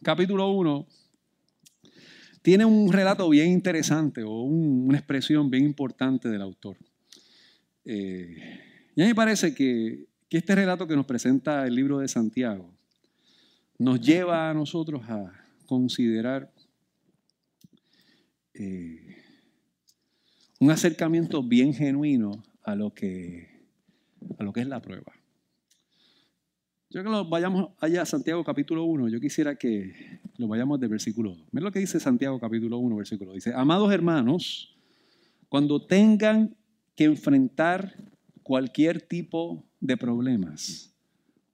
capítulo 0.07 0.49
1, 0.51 0.87
tiene 2.41 2.63
un 2.63 2.93
relato 2.93 3.27
bien 3.27 3.49
interesante 3.49 4.23
o 4.23 4.43
una 4.43 4.97
expresión 4.97 5.49
bien 5.49 5.65
importante 5.65 6.29
del 6.29 6.43
autor. 6.43 6.77
Eh, 7.83 8.37
y 8.95 9.01
a 9.01 9.03
mí 9.03 9.09
me 9.09 9.15
parece 9.15 9.53
que, 9.53 10.05
este 10.29 10.55
relato 10.55 10.87
que 10.87 10.95
nos 10.95 11.05
presenta 11.05 11.67
el 11.67 11.75
libro 11.75 11.99
de 11.99 12.07
Santiago 12.07 12.73
nos 13.79 13.99
lleva 13.99 14.49
a 14.49 14.53
nosotros 14.53 15.01
a 15.09 15.29
considerar 15.65 16.53
eh, 18.53 19.17
un 20.61 20.71
acercamiento 20.71 21.43
bien 21.43 21.73
genuino 21.73 22.45
a 22.63 22.75
lo 22.75 22.93
que, 22.93 23.49
a 24.39 24.43
lo 24.45 24.53
que 24.53 24.61
es 24.61 24.67
la 24.67 24.81
prueba. 24.81 25.16
Yo 26.89 27.03
que 27.03 27.09
lo 27.09 27.25
vayamos 27.25 27.71
allá 27.79 28.03
a 28.03 28.05
Santiago 28.05 28.45
capítulo 28.45 28.85
1, 28.85 29.09
yo 29.09 29.19
quisiera 29.19 29.55
que 29.55 30.21
lo 30.37 30.47
vayamos 30.47 30.79
del 30.79 30.87
versículo 30.87 31.31
2. 31.31 31.47
Miren 31.51 31.65
lo 31.65 31.71
que 31.71 31.79
dice 31.79 31.99
Santiago 31.99 32.39
capítulo 32.39 32.77
1, 32.77 32.95
versículo 32.95 33.31
2. 33.31 33.35
Dice, 33.35 33.53
amados 33.53 33.91
hermanos, 33.91 34.73
cuando 35.49 35.85
tengan 35.85 36.55
que 36.95 37.03
enfrentar 37.03 37.93
cualquier 38.41 39.01
tipo 39.01 39.65
de 39.81 39.97
problemas, 39.97 40.93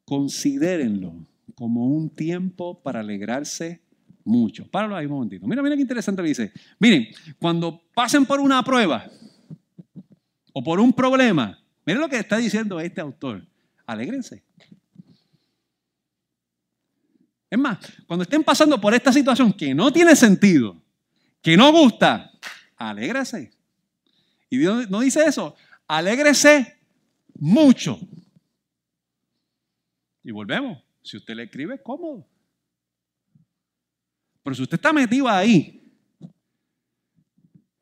considérenlo 0.05 1.25
como 1.55 1.87
un 1.87 2.11
tiempo 2.11 2.83
para 2.83 2.99
alegrarse 2.99 3.81
mucho. 4.23 4.69
Páralo 4.69 4.95
ahí 4.95 5.07
un 5.07 5.13
momentito. 5.13 5.47
Mira, 5.47 5.63
mira 5.63 5.75
qué 5.75 5.81
interesante 5.81 6.21
le 6.21 6.27
dice. 6.27 6.51
Miren, 6.77 7.07
cuando 7.39 7.81
pasen 7.95 8.27
por 8.27 8.39
una 8.39 8.63
prueba 8.63 9.09
o 10.53 10.63
por 10.63 10.79
un 10.79 10.93
problema, 10.93 11.59
miren 11.87 12.01
lo 12.01 12.07
que 12.07 12.19
está 12.19 12.37
diciendo 12.37 12.79
este 12.79 13.01
autor. 13.01 13.47
Alégrense. 13.87 14.43
Es 17.53 17.59
más, 17.59 17.77
cuando 18.07 18.23
estén 18.23 18.43
pasando 18.43 18.81
por 18.81 18.95
esta 18.95 19.13
situación 19.13 19.53
que 19.53 19.75
no 19.75 19.93
tiene 19.93 20.15
sentido, 20.15 20.81
que 21.39 21.55
no 21.55 21.71
gusta, 21.71 22.31
alégrese. 22.77 23.51
Y 24.49 24.57
Dios 24.57 24.89
no 24.89 25.01
dice 25.01 25.23
eso, 25.23 25.55
alégrese 25.87 26.79
mucho. 27.35 27.99
Y 30.23 30.31
volvemos. 30.31 30.83
Si 31.03 31.15
usted 31.15 31.35
le 31.35 31.43
escribe, 31.43 31.79
cómodo. 31.79 32.25
Pero 34.41 34.55
si 34.55 34.63
usted 34.63 34.77
está 34.79 34.91
metido 34.91 35.29
ahí, 35.29 35.93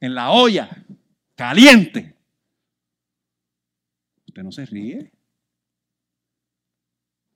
en 0.02 0.14
la 0.14 0.32
olla, 0.32 0.70
caliente, 1.34 2.14
usted 4.28 4.44
no 4.44 4.52
se 4.52 4.66
ríe. 4.66 5.14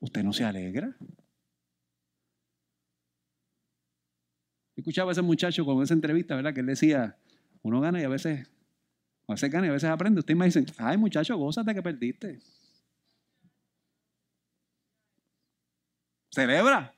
Usted 0.02 0.22
no 0.22 0.34
se 0.34 0.44
alegra. 0.44 0.98
Escuchaba 4.86 5.10
a 5.10 5.14
ese 5.14 5.24
muchacho 5.24 5.66
con 5.66 5.82
esa 5.82 5.96
entrevista, 5.96 6.36
¿verdad? 6.36 6.54
Que 6.54 6.60
él 6.60 6.68
decía, 6.68 7.18
uno 7.64 7.82
gana 7.82 8.00
y 8.00 8.04
a 8.04 8.08
veces, 8.08 8.48
a 9.28 9.34
veces 9.34 9.50
gana 9.50 9.66
y 9.66 9.70
a 9.72 9.74
veces 9.74 9.90
aprende. 9.90 10.20
Usted 10.20 10.36
me 10.36 10.46
dice, 10.46 10.64
ay 10.78 10.96
muchacho, 10.96 11.36
gózate 11.36 11.74
que 11.74 11.82
perdiste. 11.82 12.40
Celebra. 16.32 16.94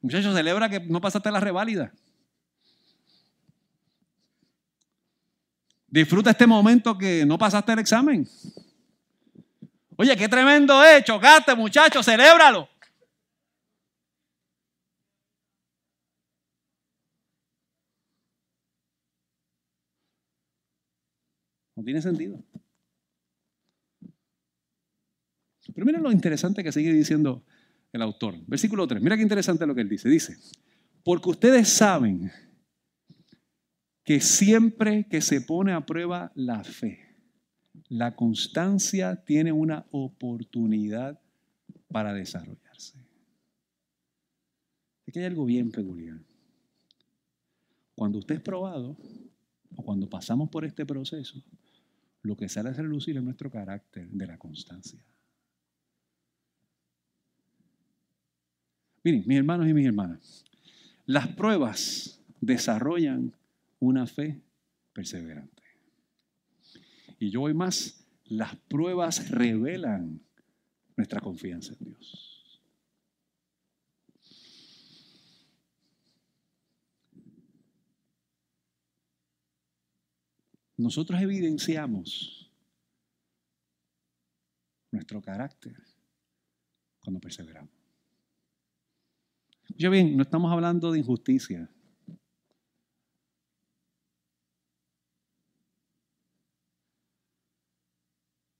Muchacho, 0.00 0.32
celebra 0.32 0.70
que 0.70 0.80
no 0.80 0.98
pasaste 0.98 1.30
la 1.30 1.40
reválida. 1.40 1.92
Disfruta 5.88 6.30
este 6.30 6.46
momento 6.46 6.96
que 6.96 7.26
no 7.26 7.36
pasaste 7.36 7.72
el 7.72 7.80
examen. 7.80 8.26
Oye, 9.96 10.16
qué 10.16 10.26
tremendo 10.26 10.82
es, 10.82 11.04
chocaste, 11.04 11.54
muchacho, 11.54 12.02
celébralo. 12.02 12.66
No 21.78 21.84
tiene 21.84 22.02
sentido. 22.02 22.42
Pero 25.72 25.86
mira 25.86 26.00
lo 26.00 26.10
interesante 26.10 26.64
que 26.64 26.72
sigue 26.72 26.92
diciendo 26.92 27.44
el 27.92 28.02
autor. 28.02 28.34
Versículo 28.48 28.84
3. 28.88 29.00
Mira 29.00 29.16
qué 29.16 29.22
interesante 29.22 29.64
lo 29.64 29.76
que 29.76 29.82
él 29.82 29.88
dice. 29.88 30.08
Dice, 30.08 30.36
porque 31.04 31.30
ustedes 31.30 31.68
saben 31.68 32.32
que 34.02 34.20
siempre 34.20 35.06
que 35.08 35.20
se 35.20 35.40
pone 35.40 35.72
a 35.72 35.86
prueba 35.86 36.32
la 36.34 36.64
fe, 36.64 36.98
la 37.88 38.16
constancia 38.16 39.14
tiene 39.24 39.52
una 39.52 39.86
oportunidad 39.92 41.20
para 41.92 42.12
desarrollarse. 42.12 42.98
Es 45.06 45.14
que 45.14 45.20
hay 45.20 45.26
algo 45.26 45.44
bien 45.44 45.70
peculiar. 45.70 46.18
Cuando 47.94 48.18
usted 48.18 48.34
es 48.34 48.40
probado, 48.40 48.96
o 49.76 49.84
cuando 49.84 50.10
pasamos 50.10 50.48
por 50.48 50.64
este 50.64 50.84
proceso, 50.84 51.40
lo 52.22 52.36
que 52.36 52.48
sale 52.48 52.70
a 52.70 52.72
relucir 52.72 53.16
es 53.16 53.22
nuestro 53.22 53.50
carácter 53.50 54.08
de 54.08 54.26
la 54.26 54.38
constancia. 54.38 55.02
Miren, 59.04 59.24
mis 59.26 59.38
hermanos 59.38 59.68
y 59.68 59.74
mis 59.74 59.86
hermanas, 59.86 60.44
las 61.06 61.28
pruebas 61.28 62.20
desarrollan 62.40 63.32
una 63.78 64.06
fe 64.06 64.40
perseverante. 64.92 65.62
Y 67.18 67.30
yo 67.30 67.40
voy 67.40 67.54
más, 67.54 68.04
las 68.26 68.56
pruebas 68.56 69.30
revelan 69.30 70.20
nuestra 70.96 71.20
confianza 71.20 71.74
en 71.80 71.86
Dios. 71.86 72.27
Nosotros 80.78 81.20
evidenciamos 81.20 82.50
nuestro 84.92 85.20
carácter 85.20 85.76
cuando 87.00 87.20
perseveramos. 87.20 87.74
Yo 89.76 89.90
bien, 89.90 90.16
no 90.16 90.22
estamos 90.22 90.50
hablando 90.50 90.92
de 90.92 91.00
injusticia. 91.00 91.68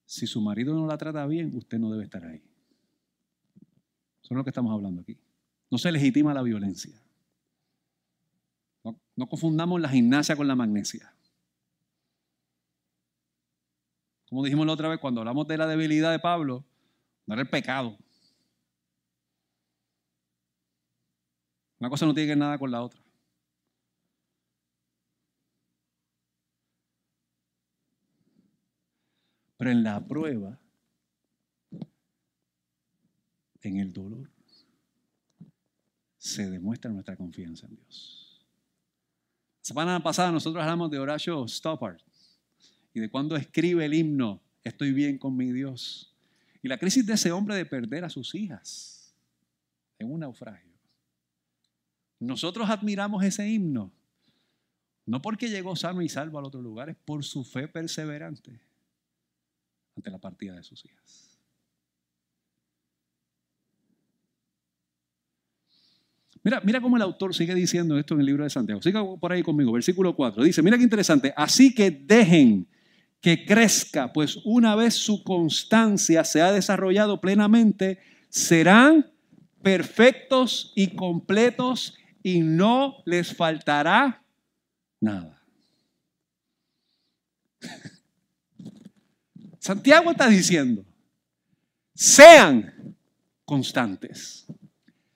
Si 0.04 0.26
su 0.26 0.40
marido 0.40 0.74
no 0.74 0.86
la 0.86 0.98
trata 0.98 1.24
bien, 1.26 1.54
usted 1.56 1.78
no 1.78 1.90
debe 1.90 2.04
estar 2.04 2.24
ahí. 2.24 2.42
Eso 4.20 4.34
es 4.34 4.36
lo 4.36 4.42
que 4.42 4.50
estamos 4.50 4.72
hablando 4.72 5.02
aquí. 5.02 5.16
No 5.70 5.78
se 5.78 5.92
legitima 5.92 6.34
la 6.34 6.42
violencia. 6.42 7.00
No, 8.82 9.00
no 9.14 9.28
confundamos 9.28 9.80
la 9.80 9.88
gimnasia 9.88 10.34
con 10.34 10.48
la 10.48 10.56
magnesia. 10.56 11.14
Como 14.28 14.44
dijimos 14.44 14.66
la 14.66 14.74
otra 14.74 14.88
vez, 14.88 14.98
cuando 15.00 15.20
hablamos 15.20 15.46
de 15.48 15.56
la 15.56 15.66
debilidad 15.66 16.10
de 16.10 16.18
Pablo, 16.18 16.64
no 17.26 17.34
era 17.34 17.42
el 17.42 17.48
pecado. 17.48 17.96
Una 21.78 21.88
cosa 21.88 22.04
no 22.04 22.12
tiene 22.12 22.32
que 22.32 22.36
nada 22.36 22.58
con 22.58 22.70
la 22.70 22.82
otra. 22.82 23.00
Pero 29.56 29.70
en 29.70 29.82
la 29.82 30.06
prueba, 30.06 30.58
en 33.62 33.76
el 33.78 33.92
dolor, 33.92 34.30
se 36.18 36.48
demuestra 36.50 36.90
nuestra 36.90 37.16
confianza 37.16 37.66
en 37.66 37.76
Dios. 37.76 38.46
La 39.60 39.64
semana 39.64 40.02
pasada 40.02 40.30
nosotros 40.30 40.62
hablamos 40.62 40.90
de 40.90 40.98
Horacio 40.98 41.46
Stoppard 41.48 42.07
de 42.98 43.10
cuando 43.10 43.36
escribe 43.36 43.84
el 43.84 43.94
himno, 43.94 44.40
estoy 44.64 44.92
bien 44.92 45.18
con 45.18 45.36
mi 45.36 45.52
Dios. 45.52 46.14
Y 46.62 46.68
la 46.68 46.78
crisis 46.78 47.06
de 47.06 47.14
ese 47.14 47.32
hombre 47.32 47.54
de 47.54 47.64
perder 47.66 48.04
a 48.04 48.10
sus 48.10 48.34
hijas 48.34 49.14
en 49.98 50.10
un 50.10 50.20
naufragio. 50.20 50.72
Nosotros 52.20 52.68
admiramos 52.68 53.22
ese 53.24 53.48
himno, 53.48 53.92
no 55.06 55.22
porque 55.22 55.48
llegó 55.48 55.76
sano 55.76 56.02
y 56.02 56.08
salvo 56.08 56.38
al 56.38 56.44
otro 56.44 56.60
lugar, 56.60 56.90
es 56.90 56.96
por 56.96 57.24
su 57.24 57.44
fe 57.44 57.68
perseverante 57.68 58.60
ante 59.96 60.10
la 60.10 60.18
partida 60.18 60.54
de 60.54 60.62
sus 60.62 60.84
hijas. 60.84 61.38
Mira, 66.42 66.60
mira 66.64 66.80
cómo 66.80 66.96
el 66.96 67.02
autor 67.02 67.34
sigue 67.34 67.54
diciendo 67.54 67.98
esto 67.98 68.14
en 68.14 68.20
el 68.20 68.26
libro 68.26 68.44
de 68.44 68.50
Santiago. 68.50 68.80
Siga 68.80 69.02
por 69.16 69.32
ahí 69.32 69.42
conmigo, 69.42 69.72
versículo 69.72 70.14
4. 70.14 70.42
Dice, 70.44 70.62
mira 70.62 70.76
qué 70.76 70.84
interesante. 70.84 71.32
Así 71.36 71.74
que 71.74 71.90
dejen 71.90 72.66
que 73.20 73.44
crezca, 73.44 74.12
pues 74.12 74.38
una 74.44 74.74
vez 74.76 74.94
su 74.94 75.22
constancia 75.24 76.24
se 76.24 76.40
ha 76.40 76.52
desarrollado 76.52 77.20
plenamente, 77.20 77.98
serán 78.28 79.12
perfectos 79.62 80.72
y 80.76 80.94
completos 80.94 81.94
y 82.22 82.40
no 82.40 83.02
les 83.04 83.34
faltará 83.34 84.22
nada. 85.00 85.42
Santiago 89.58 90.10
está 90.12 90.28
diciendo, 90.28 90.84
sean 91.94 92.96
constantes, 93.44 94.46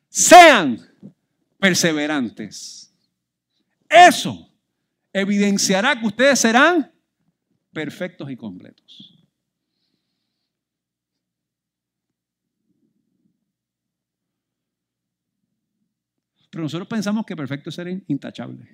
sean 0.08 0.78
perseverantes. 1.58 2.92
Eso 3.88 4.50
evidenciará 5.12 5.98
que 5.98 6.06
ustedes 6.06 6.40
serán 6.40 6.91
perfectos 7.72 8.30
y 8.30 8.36
completos. 8.36 9.18
Pero 16.50 16.64
nosotros 16.64 16.86
pensamos 16.86 17.24
que 17.24 17.34
perfecto 17.34 17.70
es 17.70 17.74
ser 17.74 17.88
intachable. 18.08 18.68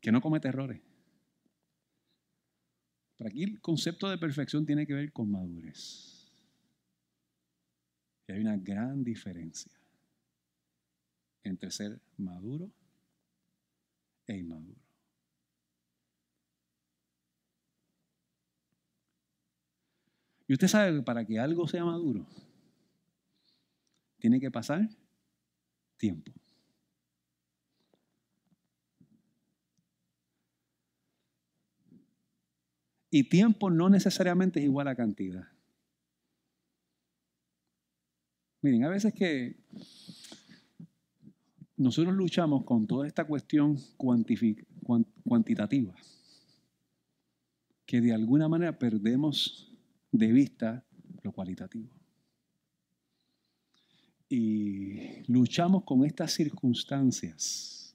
Que 0.00 0.12
no 0.12 0.20
comete 0.20 0.46
errores. 0.46 0.80
Pero 3.16 3.28
aquí 3.28 3.42
el 3.42 3.60
concepto 3.60 4.08
de 4.08 4.18
perfección 4.18 4.64
tiene 4.64 4.86
que 4.86 4.94
ver 4.94 5.12
con 5.12 5.32
madurez. 5.32 6.30
Y 8.28 8.32
hay 8.32 8.40
una 8.40 8.56
gran 8.56 9.02
diferencia 9.02 9.72
entre 11.42 11.70
ser 11.70 12.00
maduro 12.18 12.70
e 14.26 14.36
inmaduro. 14.36 14.80
Y 20.48 20.52
usted 20.52 20.68
sabe 20.68 20.96
que 20.96 21.02
para 21.02 21.24
que 21.24 21.38
algo 21.38 21.66
sea 21.66 21.84
maduro, 21.84 22.26
tiene 24.18 24.40
que 24.40 24.50
pasar 24.50 24.88
tiempo. 25.96 26.32
Y 33.10 33.28
tiempo 33.28 33.70
no 33.70 33.88
necesariamente 33.88 34.60
es 34.60 34.66
igual 34.66 34.88
a 34.88 34.94
cantidad. 34.94 35.48
Miren, 38.60 38.84
a 38.84 38.88
veces 38.88 39.14
que 39.14 39.56
nosotros 41.76 42.14
luchamos 42.14 42.64
con 42.64 42.86
toda 42.86 43.06
esta 43.06 43.24
cuestión 43.24 43.76
cuantitativa, 45.24 45.94
que 47.84 48.00
de 48.00 48.12
alguna 48.12 48.48
manera 48.48 48.78
perdemos 48.78 49.72
de 50.10 50.32
vista 50.32 50.84
lo 51.22 51.32
cualitativo. 51.32 51.90
Y 54.28 55.22
luchamos 55.30 55.84
con 55.84 56.04
estas 56.04 56.32
circunstancias 56.32 57.94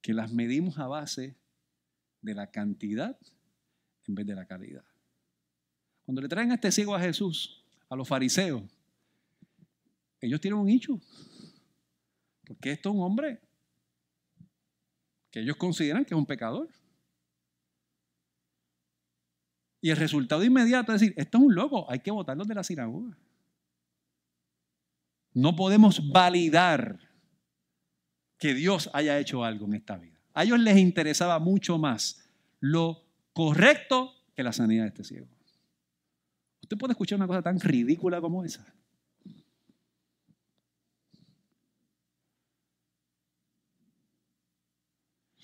que 0.00 0.14
las 0.14 0.32
medimos 0.32 0.78
a 0.78 0.86
base 0.86 1.36
de 2.22 2.34
la 2.34 2.50
cantidad 2.50 3.18
en 4.06 4.14
vez 4.14 4.26
de 4.26 4.34
la 4.34 4.46
calidad. 4.46 4.84
Cuando 6.04 6.22
le 6.22 6.28
traen 6.28 6.52
a 6.52 6.54
este 6.54 6.70
ciego 6.70 6.94
a 6.94 7.00
Jesús, 7.00 7.64
a 7.88 7.96
los 7.96 8.06
fariseos, 8.06 8.62
ellos 10.20 10.40
tienen 10.40 10.60
un 10.60 10.68
hecho. 10.68 11.00
Porque 12.46 12.72
esto 12.72 12.90
es 12.90 12.94
un 12.94 13.02
hombre 13.02 13.40
que 15.30 15.40
ellos 15.40 15.56
consideran 15.56 16.04
que 16.04 16.14
es 16.14 16.18
un 16.18 16.26
pecador. 16.26 16.68
Y 19.80 19.90
el 19.90 19.96
resultado 19.96 20.42
inmediato 20.44 20.94
es 20.94 21.00
decir, 21.00 21.14
esto 21.16 21.38
es 21.38 21.44
un 21.44 21.54
loco, 21.54 21.90
hay 21.90 22.00
que 22.00 22.10
votarlo 22.10 22.44
de 22.44 22.54
la 22.54 22.64
sinagoga. 22.64 23.16
No 25.34 25.54
podemos 25.54 26.10
validar 26.10 26.98
que 28.38 28.54
Dios 28.54 28.88
haya 28.92 29.18
hecho 29.18 29.44
algo 29.44 29.66
en 29.66 29.74
esta 29.74 29.96
vida. 29.96 30.18
A 30.32 30.44
ellos 30.44 30.58
les 30.60 30.78
interesaba 30.78 31.38
mucho 31.38 31.78
más 31.78 32.28
lo 32.60 33.04
correcto 33.32 34.14
que 34.34 34.42
la 34.42 34.52
sanidad 34.52 34.84
de 34.84 34.88
este 34.88 35.04
ciego. 35.04 35.28
Usted 36.62 36.76
puede 36.78 36.92
escuchar 36.92 37.16
una 37.16 37.26
cosa 37.26 37.42
tan 37.42 37.60
ridícula 37.60 38.20
como 38.20 38.44
esa. 38.44 38.74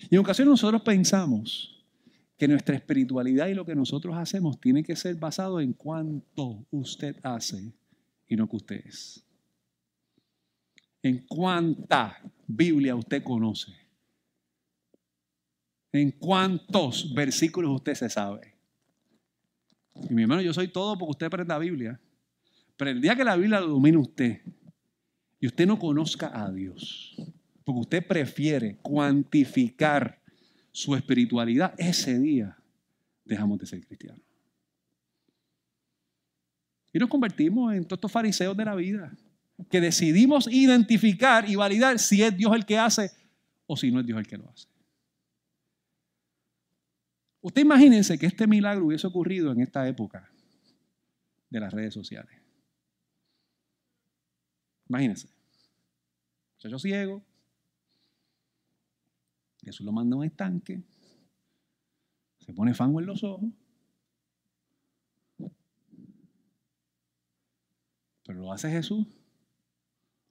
Y 0.09 0.15
en 0.15 0.21
ocasiones 0.21 0.51
nosotros 0.51 0.81
pensamos 0.81 1.85
que 2.37 2.47
nuestra 2.47 2.75
espiritualidad 2.75 3.47
y 3.47 3.53
lo 3.53 3.65
que 3.65 3.75
nosotros 3.75 4.15
hacemos 4.17 4.59
tiene 4.59 4.83
que 4.83 4.95
ser 4.95 5.15
basado 5.15 5.59
en 5.59 5.73
cuánto 5.73 6.65
usted 6.71 7.15
hace 7.23 7.73
y 8.27 8.35
no 8.35 8.49
que 8.49 8.55
usted 8.55 8.85
es. 8.85 9.23
En 11.01 11.25
cuánta 11.27 12.19
Biblia 12.47 12.95
usted 12.95 13.23
conoce. 13.23 13.71
En 15.91 16.11
cuántos 16.11 17.13
versículos 17.13 17.75
usted 17.75 17.93
se 17.93 18.09
sabe. 18.09 18.55
Y 20.09 20.13
mi 20.13 20.23
hermano, 20.23 20.41
yo 20.41 20.53
soy 20.53 20.69
todo 20.69 20.97
porque 20.97 21.11
usted 21.11 21.27
aprenda 21.27 21.57
Biblia. 21.59 21.99
Pero 22.77 22.91
el 22.91 23.01
día 23.01 23.15
que 23.15 23.23
la 23.23 23.35
Biblia 23.35 23.59
lo 23.59 23.67
domine 23.67 23.97
usted 23.97 24.41
y 25.39 25.47
usted 25.47 25.67
no 25.67 25.77
conozca 25.77 26.31
a 26.33 26.51
Dios, 26.51 27.15
porque 27.63 27.81
usted 27.81 28.07
prefiere 28.07 28.77
cuantificar 28.81 30.19
su 30.71 30.95
espiritualidad, 30.95 31.73
ese 31.77 32.19
día 32.19 32.57
dejamos 33.23 33.59
de 33.59 33.65
ser 33.65 33.85
cristianos. 33.85 34.21
Y 36.91 36.99
nos 36.99 37.09
convertimos 37.09 37.73
en 37.73 37.85
todos 37.85 37.97
estos 37.97 38.11
fariseos 38.11 38.55
de 38.55 38.65
la 38.65 38.75
vida, 38.75 39.15
que 39.69 39.81
decidimos 39.81 40.47
identificar 40.51 41.49
y 41.49 41.55
validar 41.55 41.99
si 41.99 42.21
es 42.21 42.35
Dios 42.35 42.53
el 42.55 42.65
que 42.65 42.77
hace 42.77 43.11
o 43.65 43.77
si 43.77 43.91
no 43.91 43.99
es 43.99 44.05
Dios 44.05 44.19
el 44.19 44.27
que 44.27 44.37
lo 44.37 44.49
hace. 44.49 44.67
Usted 47.41 47.61
imagínense 47.61 48.17
que 48.17 48.25
este 48.25 48.47
milagro 48.47 48.85
hubiese 48.85 49.05
ocurrido 49.07 49.51
en 49.51 49.61
esta 49.61 49.87
época 49.87 50.31
de 51.49 51.59
las 51.59 51.73
redes 51.73 51.93
sociales. 51.93 52.33
Imagínense. 54.87 55.27
Muchacho 56.55 56.79
ciego, 56.79 57.21
Jesús 59.63 59.85
lo 59.85 59.91
manda 59.91 60.15
a 60.15 60.19
un 60.19 60.25
estanque, 60.25 60.83
se 62.39 62.53
pone 62.53 62.73
fango 62.73 62.99
en 62.99 63.05
los 63.05 63.23
ojos, 63.23 63.49
pero 68.25 68.39
lo 68.39 68.51
hace 68.51 68.69
Jesús. 68.69 69.07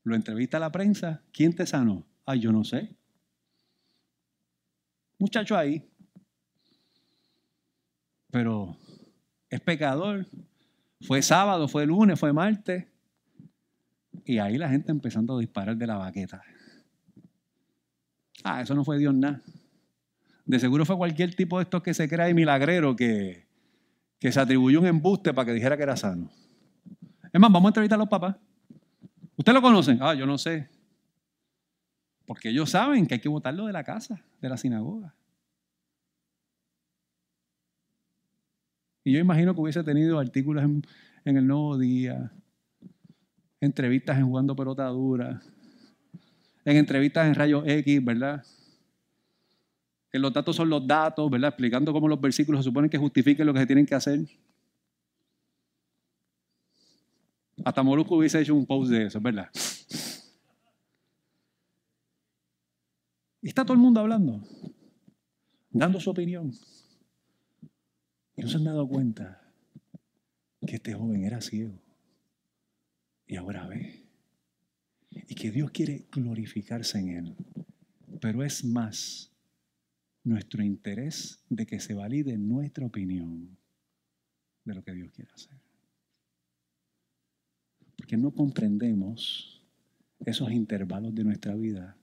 Lo 0.04 0.16
entrevista 0.16 0.56
a 0.56 0.60
la 0.60 0.72
prensa. 0.72 1.22
¿Quién 1.32 1.54
te 1.54 1.66
sanó? 1.66 2.04
Ay, 2.26 2.40
yo 2.40 2.52
no 2.52 2.64
sé. 2.64 2.96
Muchacho 5.18 5.56
ahí. 5.56 5.88
Pero 8.30 8.76
es 9.48 9.60
pecador. 9.60 10.26
Fue 11.02 11.22
sábado, 11.22 11.68
fue 11.68 11.86
lunes, 11.86 12.18
fue 12.18 12.32
martes. 12.32 12.86
Y 14.24 14.38
ahí 14.38 14.58
la 14.58 14.68
gente 14.68 14.90
empezando 14.90 15.36
a 15.36 15.40
disparar 15.40 15.76
de 15.76 15.86
la 15.86 15.96
baqueta. 15.96 16.42
Ah, 18.42 18.62
eso 18.62 18.74
no 18.74 18.84
fue 18.84 18.98
Dios 18.98 19.14
nada. 19.14 19.40
De 20.44 20.58
seguro 20.58 20.84
fue 20.84 20.96
cualquier 20.96 21.34
tipo 21.34 21.58
de 21.58 21.64
estos 21.64 21.82
que 21.82 21.94
se 21.94 22.08
crea 22.08 22.28
y 22.28 22.34
milagrero 22.34 22.96
que, 22.96 23.46
que 24.18 24.32
se 24.32 24.40
atribuyó 24.40 24.80
un 24.80 24.86
embuste 24.86 25.32
para 25.32 25.46
que 25.46 25.52
dijera 25.52 25.76
que 25.76 25.82
era 25.84 25.96
sano. 25.96 26.30
Es 27.32 27.40
más, 27.40 27.50
vamos 27.50 27.66
a 27.66 27.70
entrevistar 27.70 27.96
a 27.96 28.00
los 28.00 28.08
papás. 28.08 28.36
¿Usted 29.36 29.52
lo 29.52 29.62
conocen? 29.62 29.98
Ah, 30.00 30.14
yo 30.14 30.26
no 30.26 30.36
sé. 30.36 30.68
Porque 32.26 32.50
ellos 32.50 32.70
saben 32.70 33.06
que 33.06 33.14
hay 33.14 33.20
que 33.20 33.28
votarlo 33.28 33.66
de 33.66 33.72
la 33.72 33.84
casa, 33.84 34.20
de 34.40 34.48
la 34.48 34.56
sinagoga. 34.56 35.14
Y 39.04 39.12
yo 39.12 39.18
imagino 39.18 39.54
que 39.54 39.60
hubiese 39.60 39.82
tenido 39.82 40.18
artículos 40.18 40.62
en, 40.62 40.82
en 41.24 41.36
el 41.36 41.46
Nuevo 41.46 41.78
Día, 41.78 42.30
entrevistas 43.60 44.18
en 44.18 44.26
Jugando 44.26 44.54
Pelota 44.54 44.86
Dura, 44.86 45.40
en 46.64 46.76
entrevistas 46.76 47.26
en 47.26 47.34
Rayos 47.34 47.64
X, 47.66 48.04
¿verdad? 48.04 48.44
Que 50.10 50.18
los 50.18 50.32
datos 50.32 50.54
son 50.54 50.68
los 50.68 50.86
datos, 50.86 51.30
¿verdad? 51.30 51.48
Explicando 51.48 51.92
cómo 51.92 52.08
los 52.08 52.20
versículos 52.20 52.60
se 52.60 52.64
suponen 52.64 52.90
que 52.90 52.98
justifiquen 52.98 53.46
lo 53.46 53.54
que 53.54 53.60
se 53.60 53.66
tienen 53.66 53.86
que 53.86 53.94
hacer. 53.94 54.20
Hasta 57.64 57.82
Molusco 57.82 58.16
hubiese 58.16 58.40
hecho 58.40 58.54
un 58.54 58.66
post 58.66 58.90
de 58.90 59.06
eso, 59.06 59.20
¿verdad? 59.20 59.48
Y 63.40 63.48
está 63.48 63.64
todo 63.64 63.74
el 63.74 63.80
mundo 63.80 64.00
hablando, 64.00 64.40
dando 65.70 66.00
su 66.00 66.10
opinión. 66.10 66.52
Y 68.36 68.42
no 68.42 68.48
se 68.48 68.56
han 68.56 68.64
dado 68.64 68.86
cuenta 68.88 69.42
que 70.66 70.76
este 70.76 70.94
joven 70.94 71.24
era 71.24 71.40
ciego 71.40 71.74
y 73.26 73.36
ahora 73.36 73.66
ve 73.66 74.01
y 75.28 75.34
que 75.34 75.50
Dios 75.50 75.70
quiere 75.70 76.06
glorificarse 76.10 76.98
en 76.98 77.08
él. 77.08 77.36
Pero 78.20 78.42
es 78.42 78.64
más 78.64 79.30
nuestro 80.24 80.62
interés 80.62 81.42
de 81.48 81.66
que 81.66 81.80
se 81.80 81.94
valide 81.94 82.38
nuestra 82.38 82.86
opinión 82.86 83.56
de 84.64 84.74
lo 84.74 84.82
que 84.82 84.92
Dios 84.92 85.10
quiere 85.12 85.32
hacer. 85.32 85.58
Porque 87.96 88.16
no 88.16 88.30
comprendemos 88.30 89.62
esos 90.24 90.50
intervalos 90.52 91.14
de 91.14 91.24
nuestra 91.24 91.54
vida 91.54 91.96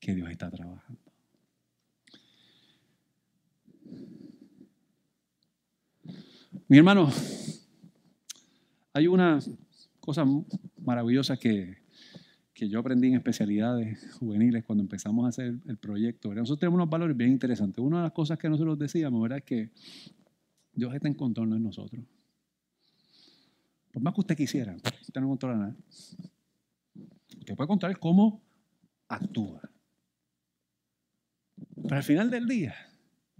que 0.00 0.14
Dios 0.14 0.30
está 0.30 0.50
trabajando. 0.50 1.00
Mi 6.66 6.78
hermano, 6.78 7.10
hay 8.92 9.06
una 9.06 9.38
cosa 10.00 10.24
maravillosa 10.78 11.36
que, 11.36 11.83
que 12.54 12.68
yo 12.68 12.78
aprendí 12.78 13.08
en 13.08 13.14
especialidades 13.14 14.14
juveniles 14.14 14.64
cuando 14.64 14.82
empezamos 14.82 15.26
a 15.26 15.28
hacer 15.28 15.58
el 15.66 15.76
proyecto. 15.76 16.32
Nosotros 16.32 16.60
tenemos 16.60 16.76
unos 16.76 16.88
valores 16.88 17.16
bien 17.16 17.32
interesantes. 17.32 17.84
Una 17.84 17.98
de 17.98 18.02
las 18.04 18.12
cosas 18.12 18.38
que 18.38 18.48
nosotros 18.48 18.78
decíamos 18.78 19.20
¿verdad? 19.20 19.42
que 19.42 19.70
Dios 20.72 20.94
está 20.94 21.08
en 21.08 21.14
control 21.14 21.50
de 21.50 21.58
nosotros. 21.58 22.00
Por 23.92 24.02
más 24.02 24.14
que 24.14 24.20
usted 24.20 24.36
quisiera, 24.36 24.76
usted 25.02 25.20
no 25.20 25.28
controla 25.28 25.56
nada. 25.56 25.76
Usted 27.38 27.56
puede 27.56 27.68
controlar 27.68 27.98
cómo 27.98 28.40
actúa. 29.08 29.60
Pero 31.74 31.96
al 31.96 32.02
final 32.04 32.30
del 32.30 32.46
día, 32.46 32.74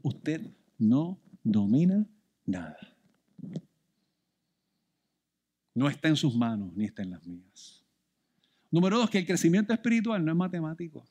usted 0.02 0.44
no 0.78 1.20
domina 1.44 2.04
nada. 2.46 2.76
No 5.72 5.88
está 5.88 6.08
en 6.08 6.16
sus 6.16 6.34
manos 6.36 6.74
ni 6.74 6.84
está 6.84 7.02
en 7.02 7.10
las 7.10 7.24
mías. 7.24 7.83
Número 8.74 8.98
dos, 8.98 9.08
que 9.08 9.18
el 9.18 9.24
crecimiento 9.24 9.72
espiritual 9.72 10.24
no 10.24 10.32
es 10.32 10.36
matemático. 10.36 11.06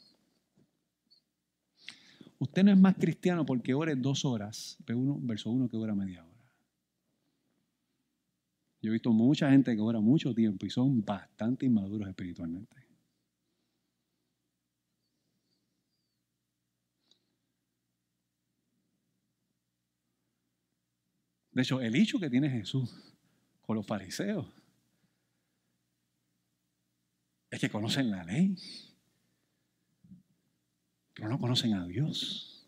Usted 2.37 2.61
no 2.61 2.71
es 2.71 2.77
más 2.77 2.95
cristiano 2.95 3.45
porque 3.45 3.73
ore 3.73 3.95
dos 3.95 4.25
horas, 4.25 4.77
verso 4.85 5.49
uno 5.49 5.69
que 5.69 5.77
ora 5.77 5.95
media 5.95 6.25
hora. 6.25 6.53
Yo 8.81 8.89
he 8.89 8.91
visto 8.91 9.13
mucha 9.13 9.49
gente 9.49 9.73
que 9.73 9.81
ora 9.81 10.01
mucho 10.01 10.35
tiempo 10.35 10.65
y 10.65 10.69
son 10.69 11.05
bastante 11.05 11.65
inmaduros 11.65 12.09
espiritualmente. 12.09 12.85
De 21.53 21.61
hecho, 21.61 21.79
el 21.79 21.95
hecho 21.95 22.19
que 22.19 22.29
tiene 22.29 22.49
Jesús 22.49 22.93
con 23.61 23.77
los 23.77 23.87
fariseos 23.87 24.62
es 27.53 27.59
que 27.59 27.69
conocen 27.69 28.09
la 28.09 28.23
ley, 28.23 28.55
pero 31.13 31.29
no 31.29 31.37
conocen 31.37 31.75
a 31.75 31.85
Dios. 31.85 32.67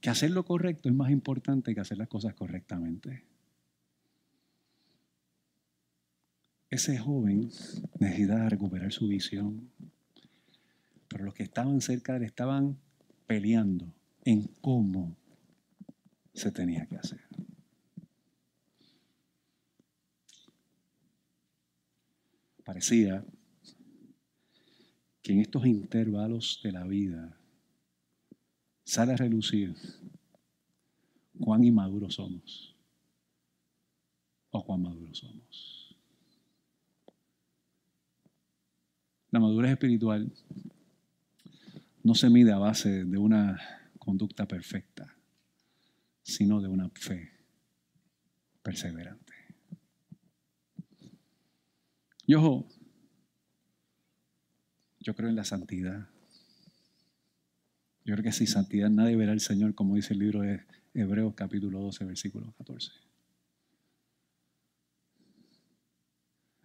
Que 0.00 0.08
hacer 0.08 0.30
lo 0.30 0.46
correcto 0.46 0.88
es 0.88 0.94
más 0.94 1.10
importante 1.10 1.74
que 1.74 1.82
hacer 1.82 1.98
las 1.98 2.08
cosas 2.08 2.32
correctamente. 2.32 3.22
Ese 6.70 6.96
joven 6.96 7.50
necesitaba 7.98 8.48
recuperar 8.48 8.92
su 8.92 9.08
visión, 9.08 9.70
pero 11.08 11.24
los 11.24 11.34
que 11.34 11.42
estaban 11.42 11.82
cerca 11.82 12.14
de 12.14 12.20
él 12.20 12.24
estaban 12.24 12.78
peleando 13.26 13.92
en 14.24 14.44
cómo 14.62 15.14
se 16.32 16.50
tenía 16.50 16.86
que 16.86 16.96
hacer. 16.96 17.20
Parecía 22.64 23.24
que 25.22 25.32
en 25.32 25.40
estos 25.40 25.66
intervalos 25.66 26.60
de 26.62 26.72
la 26.72 26.84
vida 26.84 27.38
sale 28.84 29.12
a 29.12 29.16
relucir 29.16 29.74
cuán 31.38 31.64
inmaduros 31.64 32.14
somos 32.14 32.76
o 34.50 34.64
cuán 34.64 34.82
maduros 34.82 35.18
somos. 35.18 35.96
La 39.30 39.38
madurez 39.38 39.70
espiritual 39.70 40.32
no 42.02 42.14
se 42.14 42.28
mide 42.30 42.52
a 42.52 42.58
base 42.58 43.04
de 43.04 43.18
una 43.18 43.60
conducta 43.98 44.46
perfecta, 44.46 45.14
sino 46.22 46.60
de 46.60 46.68
una 46.68 46.88
fe 46.90 47.30
perseverante. 48.62 49.29
Y 52.30 52.34
yo 55.00 55.16
creo 55.16 55.28
en 55.28 55.34
la 55.34 55.42
santidad. 55.42 56.06
Yo 58.04 58.14
creo 58.14 58.22
que 58.22 58.30
sin 58.30 58.46
santidad 58.46 58.88
nadie 58.88 59.16
verá 59.16 59.32
al 59.32 59.40
Señor, 59.40 59.74
como 59.74 59.96
dice 59.96 60.12
el 60.12 60.20
libro 60.20 60.42
de 60.42 60.60
Hebreos 60.94 61.34
capítulo 61.34 61.80
12, 61.80 62.04
versículo 62.04 62.52
14. 62.58 62.92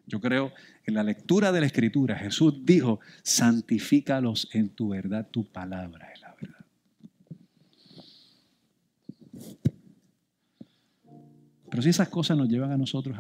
Yo 0.06 0.22
creo 0.22 0.54
en 0.86 0.94
la 0.94 1.02
lectura 1.02 1.52
de 1.52 1.62
la 1.62 1.66
Escritura. 1.66 2.16
Jesús 2.16 2.64
dijo, 2.64 3.00
santifícalos 3.24 4.50
en 4.54 4.70
tu 4.70 4.90
verdad, 4.90 5.28
tu 5.32 5.52
palabra 5.52 6.12
es 6.12 6.22
la 6.22 6.36
verdad. 6.36 6.66
Pero 11.72 11.82
si 11.82 11.90
esas 11.90 12.10
cosas 12.10 12.38
nos 12.38 12.50
llevan 12.50 12.72
a 12.72 12.78
nosotros 12.78 13.18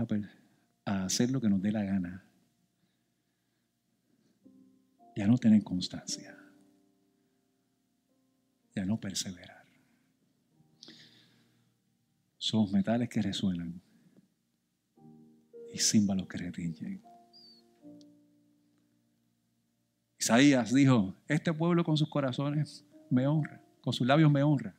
a 0.85 1.05
hacer 1.05 1.31
lo 1.31 1.41
que 1.41 1.49
nos 1.49 1.59
dé 1.59 1.71
la 1.71 1.83
gana, 1.83 2.24
ya 5.15 5.27
no 5.27 5.37
tener 5.37 5.63
constancia, 5.63 6.37
ya 8.75 8.85
no 8.85 8.99
perseverar. 8.99 9.65
Somos 12.37 12.71
metales 12.71 13.09
que 13.09 13.21
resuenan 13.21 13.81
y 15.73 15.79
címbalos 15.79 16.27
que 16.27 16.37
retiñen. 16.37 17.01
Isaías 20.19 20.73
dijo, 20.73 21.15
este 21.27 21.53
pueblo 21.53 21.83
con 21.83 21.97
sus 21.97 22.09
corazones 22.09 22.85
me 23.09 23.25
honra, 23.27 23.61
con 23.81 23.93
sus 23.93 24.05
labios 24.05 24.31
me 24.31 24.43
honra, 24.43 24.75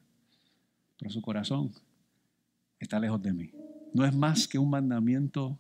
pero 0.98 1.10
su 1.10 1.22
corazón 1.22 1.72
está 2.78 3.00
lejos 3.00 3.22
de 3.22 3.32
mí. 3.32 3.52
No 3.94 4.04
es 4.04 4.14
más 4.14 4.46
que 4.46 4.58
un 4.58 4.70
mandamiento 4.70 5.58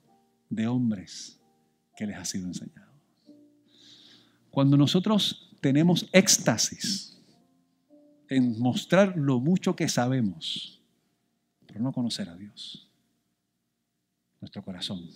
de 0.50 0.66
hombres 0.66 1.40
que 1.96 2.06
les 2.06 2.16
ha 2.16 2.24
sido 2.24 2.46
enseñado. 2.46 2.85
Cuando 4.56 4.78
nosotros 4.78 5.54
tenemos 5.60 6.08
éxtasis 6.12 7.22
en 8.26 8.58
mostrar 8.58 9.14
lo 9.14 9.38
mucho 9.38 9.76
que 9.76 9.86
sabemos, 9.86 10.80
pero 11.66 11.78
no 11.78 11.92
conocer 11.92 12.30
a 12.30 12.36
Dios, 12.36 12.90
nuestro 14.40 14.62
corazón 14.62 15.10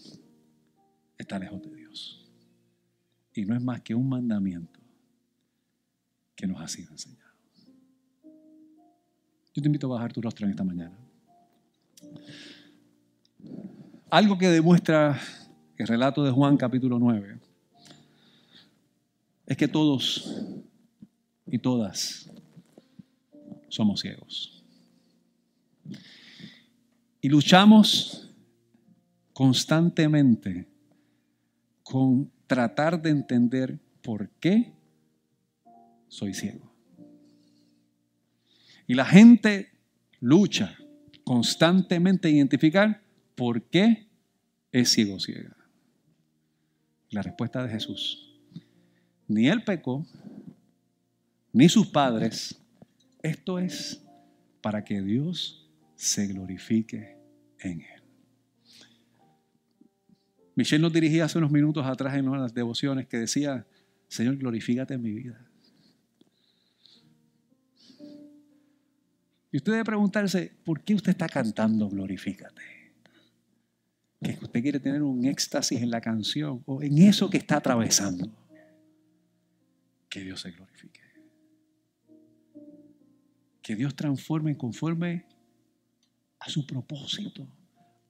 está 1.16 1.38
lejos 1.38 1.62
de 1.62 1.74
Dios. 1.74 2.30
Y 3.32 3.46
no 3.46 3.54
es 3.54 3.62
más 3.62 3.80
que 3.80 3.94
un 3.94 4.10
mandamiento 4.10 4.78
que 6.36 6.46
nos 6.46 6.60
ha 6.60 6.68
sido 6.68 6.92
enseñado. 6.92 7.32
Yo 9.54 9.62
te 9.62 9.68
invito 9.68 9.86
a 9.86 9.94
bajar 9.94 10.12
tu 10.12 10.20
rostro 10.20 10.44
en 10.44 10.50
esta 10.50 10.64
mañana. 10.64 10.98
Algo 14.10 14.36
que 14.36 14.48
demuestra 14.48 15.18
el 15.78 15.86
relato 15.86 16.22
de 16.24 16.30
Juan 16.30 16.58
capítulo 16.58 16.98
9 16.98 17.48
es 19.50 19.56
que 19.56 19.66
todos 19.66 20.32
y 21.44 21.58
todas 21.58 22.30
somos 23.68 24.00
ciegos. 24.00 24.62
Y 27.20 27.28
luchamos 27.28 28.30
constantemente 29.32 30.68
con 31.82 32.30
tratar 32.46 33.02
de 33.02 33.10
entender 33.10 33.80
por 34.02 34.30
qué 34.38 34.72
soy 36.06 36.32
ciego. 36.32 36.72
Y 38.86 38.94
la 38.94 39.04
gente 39.04 39.72
lucha 40.20 40.78
constantemente 41.24 42.28
a 42.28 42.30
identificar 42.30 43.02
por 43.34 43.64
qué 43.64 44.06
es 44.70 44.90
ciego 44.90 45.18
ciega. 45.18 45.56
La 47.10 47.22
respuesta 47.22 47.64
de 47.64 47.70
Jesús 47.70 48.29
ni 49.30 49.48
él 49.48 49.62
pecó, 49.62 50.04
ni 51.52 51.68
sus 51.68 51.86
padres. 51.86 52.60
Esto 53.22 53.60
es 53.60 54.02
para 54.60 54.84
que 54.84 55.00
Dios 55.00 55.70
se 55.94 56.26
glorifique 56.26 57.16
en 57.60 57.82
él. 57.82 58.02
Michelle 60.56 60.82
nos 60.82 60.92
dirigía 60.92 61.26
hace 61.26 61.38
unos 61.38 61.52
minutos 61.52 61.86
atrás 61.86 62.16
en 62.16 62.28
las 62.30 62.52
devociones 62.52 63.06
que 63.06 63.18
decía, 63.18 63.64
Señor, 64.08 64.36
glorifícate 64.36 64.94
en 64.94 65.02
mi 65.02 65.12
vida. 65.12 65.46
Y 69.52 69.58
usted 69.58 69.72
debe 69.72 69.84
preguntarse, 69.84 70.52
¿por 70.64 70.82
qué 70.82 70.94
usted 70.94 71.10
está 71.10 71.28
cantando 71.28 71.88
glorifícate? 71.88 72.62
Que 74.20 74.38
usted 74.42 74.60
quiere 74.60 74.80
tener 74.80 75.02
un 75.02 75.24
éxtasis 75.24 75.80
en 75.80 75.90
la 75.90 76.00
canción 76.00 76.62
o 76.66 76.82
en 76.82 76.98
eso 76.98 77.30
que 77.30 77.38
está 77.38 77.58
atravesando. 77.58 78.28
Que 80.10 80.20
Dios 80.20 80.40
se 80.40 80.50
glorifique. 80.50 81.00
Que 83.62 83.76
Dios 83.76 83.94
transforme 83.94 84.56
conforme 84.56 85.24
a 86.40 86.50
su 86.50 86.66
propósito, 86.66 87.46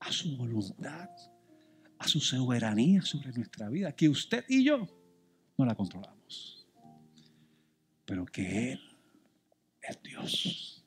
a 0.01 0.11
su 0.11 0.37
voluntad, 0.37 1.11
a 1.99 2.09
su 2.09 2.21
soberanía 2.21 3.03
sobre 3.03 3.33
nuestra 3.33 3.69
vida, 3.69 3.93
que 3.95 4.09
usted 4.09 4.45
y 4.49 4.65
yo 4.65 4.89
no 5.59 5.67
la 5.67 5.75
controlamos, 5.75 6.67
pero 8.07 8.25
que 8.25 8.73
Él 8.73 8.81
es 9.83 10.03
Dios 10.03 10.85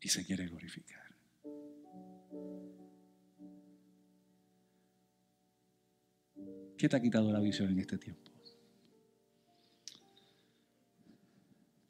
y 0.00 0.08
se 0.08 0.24
quiere 0.24 0.46
glorificar. 0.46 1.00
¿Qué 6.78 6.88
te 6.88 6.96
ha 6.96 7.02
quitado 7.02 7.30
la 7.32 7.40
visión 7.40 7.70
en 7.70 7.80
este 7.80 7.98
tiempo? 7.98 8.29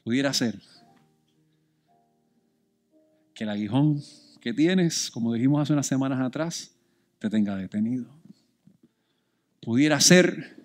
Pudiera 0.05 0.33
ser 0.33 0.61
que 3.35 3.45
el 3.45 3.51
aguijón 3.51 4.03
que 4.41 4.55
tienes, 4.55 5.11
como 5.11 5.33
dijimos 5.33 5.63
hace 5.63 5.73
unas 5.73 5.87
semanas 5.87 6.21
atrás, 6.21 6.75
te 7.19 7.29
tenga 7.29 7.57
detenido. 7.57 8.07
Pudiera 9.61 10.01
ser 10.01 10.57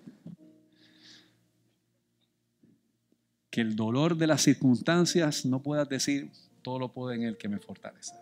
que 3.50 3.60
el 3.60 3.76
dolor 3.76 4.16
de 4.16 4.26
las 4.26 4.42
circunstancias 4.42 5.46
no 5.46 5.62
puedas 5.62 5.88
decir, 5.88 6.30
todo 6.62 6.78
lo 6.78 6.92
puedo 6.92 7.12
en 7.12 7.22
Él 7.22 7.36
que 7.36 7.48
me 7.48 7.58
fortalece. 7.58 8.14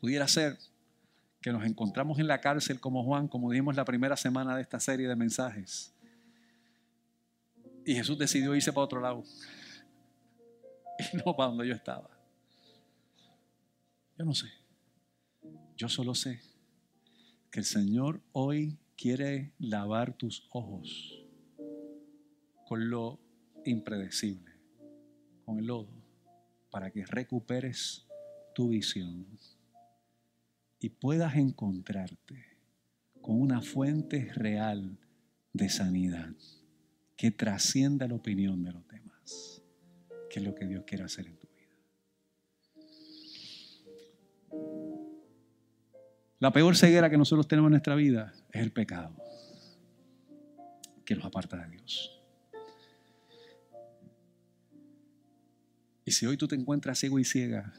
Pudiera 0.00 0.28
ser 0.28 0.58
que 1.40 1.52
nos 1.52 1.64
encontramos 1.64 2.18
en 2.18 2.26
la 2.26 2.40
cárcel 2.40 2.80
como 2.80 3.04
Juan, 3.04 3.28
como 3.28 3.50
dijimos 3.50 3.76
la 3.76 3.84
primera 3.84 4.16
semana 4.16 4.56
de 4.56 4.62
esta 4.62 4.80
serie 4.80 5.08
de 5.08 5.16
mensajes. 5.16 5.95
Y 7.86 7.94
Jesús 7.94 8.18
decidió 8.18 8.52
irse 8.56 8.72
para 8.72 8.84
otro 8.84 9.00
lado. 9.00 9.22
Y 11.12 11.16
no 11.18 11.36
para 11.36 11.50
donde 11.50 11.68
yo 11.68 11.74
estaba. 11.74 12.10
Yo 14.18 14.24
no 14.24 14.34
sé. 14.34 14.48
Yo 15.76 15.88
solo 15.88 16.14
sé 16.14 16.40
que 17.50 17.60
el 17.60 17.66
Señor 17.66 18.22
hoy 18.32 18.78
quiere 18.96 19.52
lavar 19.58 20.14
tus 20.14 20.48
ojos 20.50 21.22
con 22.66 22.88
lo 22.90 23.20
impredecible, 23.66 24.52
con 25.44 25.58
el 25.58 25.66
lodo, 25.66 25.92
para 26.70 26.90
que 26.90 27.04
recuperes 27.04 28.06
tu 28.54 28.70
visión 28.70 29.26
y 30.80 30.88
puedas 30.88 31.36
encontrarte 31.36 32.58
con 33.20 33.38
una 33.38 33.60
fuente 33.60 34.32
real 34.32 34.98
de 35.52 35.68
sanidad 35.68 36.34
que 37.16 37.30
trascienda 37.30 38.06
la 38.06 38.14
opinión 38.14 38.62
de 38.62 38.72
los 38.72 38.86
demás, 38.88 39.62
que 40.30 40.38
es 40.38 40.44
lo 40.44 40.54
que 40.54 40.66
Dios 40.66 40.84
quiere 40.86 41.04
hacer 41.04 41.26
en 41.26 41.36
tu 41.38 41.46
vida. 41.48 41.56
La 46.38 46.52
peor 46.52 46.76
ceguera 46.76 47.08
que 47.08 47.16
nosotros 47.16 47.48
tenemos 47.48 47.68
en 47.68 47.72
nuestra 47.72 47.94
vida 47.94 48.34
es 48.52 48.60
el 48.60 48.70
pecado, 48.70 49.16
que 51.04 51.16
nos 51.16 51.24
aparta 51.24 51.56
de 51.56 51.70
Dios. 51.70 52.12
Y 56.04 56.12
si 56.12 56.26
hoy 56.26 56.36
tú 56.36 56.46
te 56.46 56.54
encuentras 56.54 56.98
ciego 56.98 57.18
y 57.18 57.24
ciega 57.24 57.72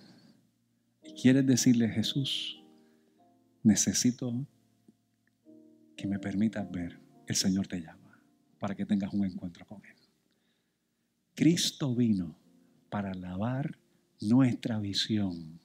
y 1.03 1.13
quieres 1.13 1.45
decirle, 1.45 1.87
Jesús, 1.87 2.61
necesito 3.63 4.33
que 5.95 6.07
me 6.07 6.19
permitas 6.19 6.69
ver, 6.69 6.99
el 7.27 7.35
Señor 7.35 7.67
te 7.67 7.79
llama 7.79 8.06
para 8.59 8.75
que 8.75 8.85
tengas 8.85 9.13
un 9.13 9.25
encuentro 9.25 9.65
con 9.65 9.83
Él. 9.85 9.95
Cristo 11.35 11.95
vino 11.95 12.35
para 12.89 13.13
lavar 13.13 13.77
nuestra 14.21 14.79
visión 14.79 15.59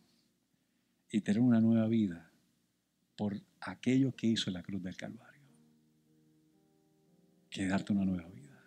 y 1.11 1.20
tener 1.20 1.40
una 1.40 1.61
nueva 1.61 1.86
vida 1.88 2.30
por 3.16 3.40
aquello 3.61 4.14
que 4.14 4.26
hizo 4.26 4.51
la 4.51 4.62
cruz 4.62 4.82
del 4.82 4.97
Calvario. 4.97 5.43
Que 7.49 7.66
darte 7.66 7.93
una 7.93 8.05
nueva 8.05 8.28
vida 8.30 8.62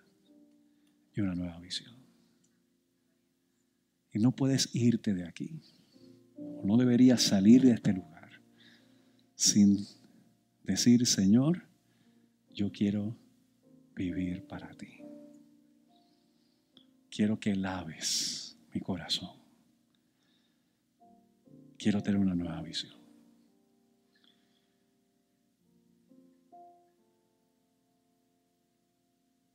y 1.14 1.22
una 1.22 1.36
nueva 1.36 1.60
visión. 1.60 1.96
Y 4.12 4.20
no 4.20 4.32
puedes 4.32 4.74
irte 4.74 5.14
de 5.14 5.28
aquí. 5.28 5.62
No 6.64 6.78
deberías 6.78 7.22
salir 7.22 7.62
de 7.62 7.72
este 7.72 7.94
lugar 7.94 8.16
sin 9.36 9.86
decir, 10.64 11.06
Señor, 11.06 11.68
yo 12.54 12.72
quiero 12.72 13.16
vivir 13.96 14.46
para 14.46 14.70
ti. 14.76 15.00
Quiero 17.10 17.40
que 17.40 17.56
laves 17.56 18.58
mi 18.74 18.82
corazón. 18.82 19.32
Quiero 21.78 22.02
tener 22.04 22.20
una 22.20 22.36
nueva 22.36 22.62
visión. 22.62 22.94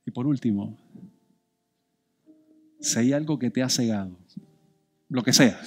Y 0.05 0.11
por 0.11 0.25
último, 0.25 0.77
si 2.79 2.99
hay 2.99 3.13
algo 3.13 3.37
que 3.37 3.51
te 3.51 3.61
ha 3.61 3.69
cegado, 3.69 4.17
lo 5.07 5.23
que 5.23 5.33
sea, 5.33 5.61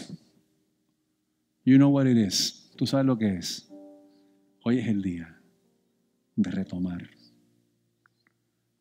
you 1.65 1.77
know 1.77 1.91
what 1.91 2.07
it 2.07 2.17
is, 2.17 2.71
tú 2.77 2.87
sabes 2.87 3.07
lo 3.07 3.17
que 3.17 3.37
es. 3.37 3.71
Hoy 4.65 4.79
es 4.79 4.89
el 4.89 5.03
día 5.03 5.41
de 6.35 6.51
retomar 6.51 7.14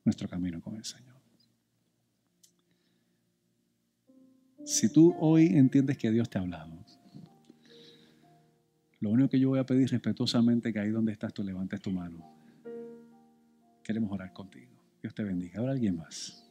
nuestro 0.04 0.28
camino 0.28 0.62
con 0.62 0.76
el 0.76 0.84
Señor. 0.84 1.14
Si 4.66 4.92
tú 4.92 5.14
hoy 5.20 5.48
entiendes 5.48 5.98
que 5.98 6.10
Dios 6.10 6.30
te 6.30 6.38
ha 6.38 6.42
hablado, 6.42 6.78
lo 9.02 9.10
único 9.10 9.30
que 9.30 9.40
yo 9.40 9.50
voy 9.50 9.60
a 9.60 9.66
pedir 9.66 9.90
respetuosamente 9.90 10.72
que 10.72 10.80
ahí 10.80 10.90
donde 10.90 11.12
estás 11.12 11.34
tú 11.34 11.44
levantes 11.44 11.82
tu 11.82 11.92
mano. 11.92 12.26
Queremos 13.84 14.10
orar 14.14 14.32
contigo. 14.32 14.72
Dios 15.02 15.14
te 15.14 15.24
bendiga. 15.24 15.60
Ahora 15.60 15.74
alguien 15.74 15.98
más. 15.98 16.50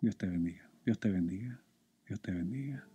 Dios 0.00 0.16
te 0.16 0.28
bendiga. 0.28 0.70
Dios 0.84 1.00
te 1.00 1.10
bendiga. 1.10 1.60
Dios 2.06 2.20
te 2.20 2.30
bendiga. 2.30 2.88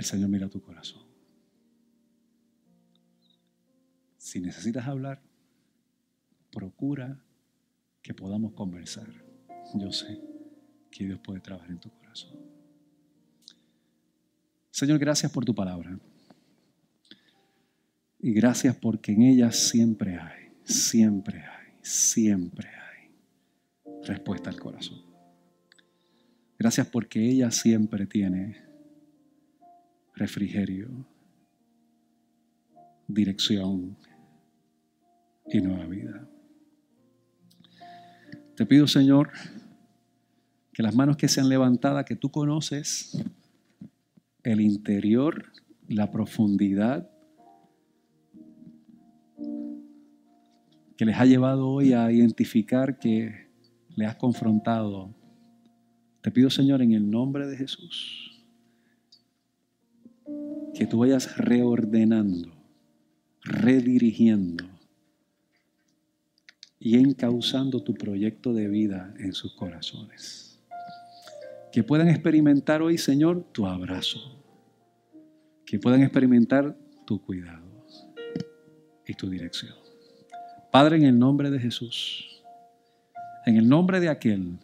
El 0.00 0.06
Señor 0.06 0.30
mira 0.30 0.48
tu 0.48 0.62
corazón. 0.62 1.02
Si 4.16 4.40
necesitas 4.40 4.86
hablar, 4.86 5.22
procura 6.50 7.22
que 8.00 8.14
podamos 8.14 8.54
conversar. 8.54 9.06
Yo 9.74 9.92
sé 9.92 10.18
que 10.90 11.04
Dios 11.04 11.20
puede 11.20 11.40
trabajar 11.40 11.70
en 11.70 11.80
tu 11.80 11.90
corazón. 11.90 12.34
Señor, 14.70 14.98
gracias 14.98 15.30
por 15.30 15.44
tu 15.44 15.54
palabra. 15.54 15.98
Y 18.18 18.32
gracias 18.32 18.76
porque 18.76 19.12
en 19.12 19.22
ella 19.22 19.52
siempre 19.52 20.18
hay, 20.18 20.50
siempre 20.64 21.42
hay, 21.42 21.74
siempre 21.82 22.68
hay 22.68 23.10
respuesta 24.04 24.48
al 24.48 24.58
corazón. 24.58 25.02
Gracias 26.58 26.86
porque 26.86 27.22
ella 27.22 27.50
siempre 27.50 28.06
tiene 28.06 28.69
refrigerio, 30.20 30.86
dirección 33.08 33.96
y 35.46 35.62
nueva 35.62 35.86
vida. 35.86 36.28
Te 38.54 38.66
pido, 38.66 38.86
Señor, 38.86 39.30
que 40.74 40.82
las 40.82 40.94
manos 40.94 41.16
que 41.16 41.26
sean 41.26 41.48
levantadas, 41.48 42.04
que 42.04 42.16
tú 42.16 42.30
conoces 42.30 43.24
el 44.42 44.60
interior, 44.60 45.46
la 45.88 46.10
profundidad 46.10 47.10
que 50.98 51.06
les 51.06 51.16
ha 51.16 51.24
llevado 51.24 51.66
hoy 51.66 51.94
a 51.94 52.12
identificar 52.12 52.98
que 52.98 53.48
le 53.96 54.04
has 54.04 54.16
confrontado. 54.16 55.14
Te 56.20 56.30
pido, 56.30 56.50
Señor, 56.50 56.82
en 56.82 56.92
el 56.92 57.10
nombre 57.10 57.46
de 57.46 57.56
Jesús 57.56 58.29
que 60.74 60.86
tú 60.86 60.98
vayas 60.98 61.36
reordenando, 61.36 62.50
redirigiendo 63.42 64.64
y 66.78 66.98
encauzando 66.98 67.82
tu 67.82 67.94
proyecto 67.94 68.54
de 68.54 68.68
vida 68.68 69.14
en 69.18 69.32
sus 69.34 69.54
corazones. 69.54 70.58
Que 71.72 71.84
puedan 71.84 72.08
experimentar 72.08 72.82
hoy, 72.82 72.98
Señor, 72.98 73.44
tu 73.52 73.66
abrazo. 73.66 74.18
Que 75.66 75.78
puedan 75.78 76.02
experimentar 76.02 76.76
tu 77.04 77.20
cuidado 77.22 77.66
y 79.06 79.14
tu 79.14 79.28
dirección. 79.28 79.74
Padre, 80.72 80.96
en 80.96 81.04
el 81.04 81.18
nombre 81.18 81.50
de 81.50 81.58
Jesús, 81.58 82.42
en 83.44 83.56
el 83.56 83.68
nombre 83.68 84.00
de 84.00 84.08
aquel 84.08 84.58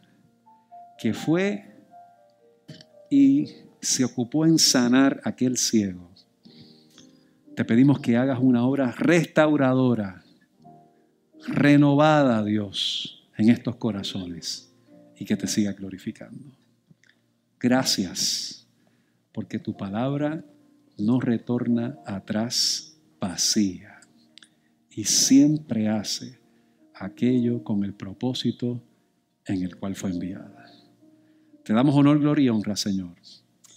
que 0.98 1.12
fue 1.12 1.76
y 3.10 3.65
se 3.86 4.04
ocupó 4.04 4.44
en 4.46 4.58
sanar 4.58 5.20
a 5.24 5.30
aquel 5.30 5.56
ciego, 5.56 6.10
te 7.54 7.64
pedimos 7.64 8.00
que 8.00 8.16
hagas 8.16 8.40
una 8.42 8.66
obra 8.66 8.90
restauradora, 8.90 10.24
renovada, 11.46 12.44
Dios, 12.44 13.24
en 13.36 13.48
estos 13.48 13.76
corazones 13.76 14.72
y 15.16 15.24
que 15.24 15.36
te 15.36 15.46
siga 15.46 15.72
glorificando. 15.72 16.52
Gracias, 17.60 18.66
porque 19.32 19.60
tu 19.60 19.76
palabra 19.76 20.44
no 20.98 21.20
retorna 21.20 21.96
atrás 22.04 22.98
vacía 23.20 24.00
y 24.90 25.04
siempre 25.04 25.88
hace 25.88 26.40
aquello 26.92 27.62
con 27.62 27.84
el 27.84 27.94
propósito 27.94 28.82
en 29.44 29.62
el 29.62 29.76
cual 29.76 29.94
fue 29.94 30.10
enviada. 30.10 30.72
Te 31.62 31.72
damos 31.72 31.94
honor, 31.94 32.18
gloria 32.18 32.46
y 32.46 32.48
honra, 32.48 32.76
Señor, 32.76 33.14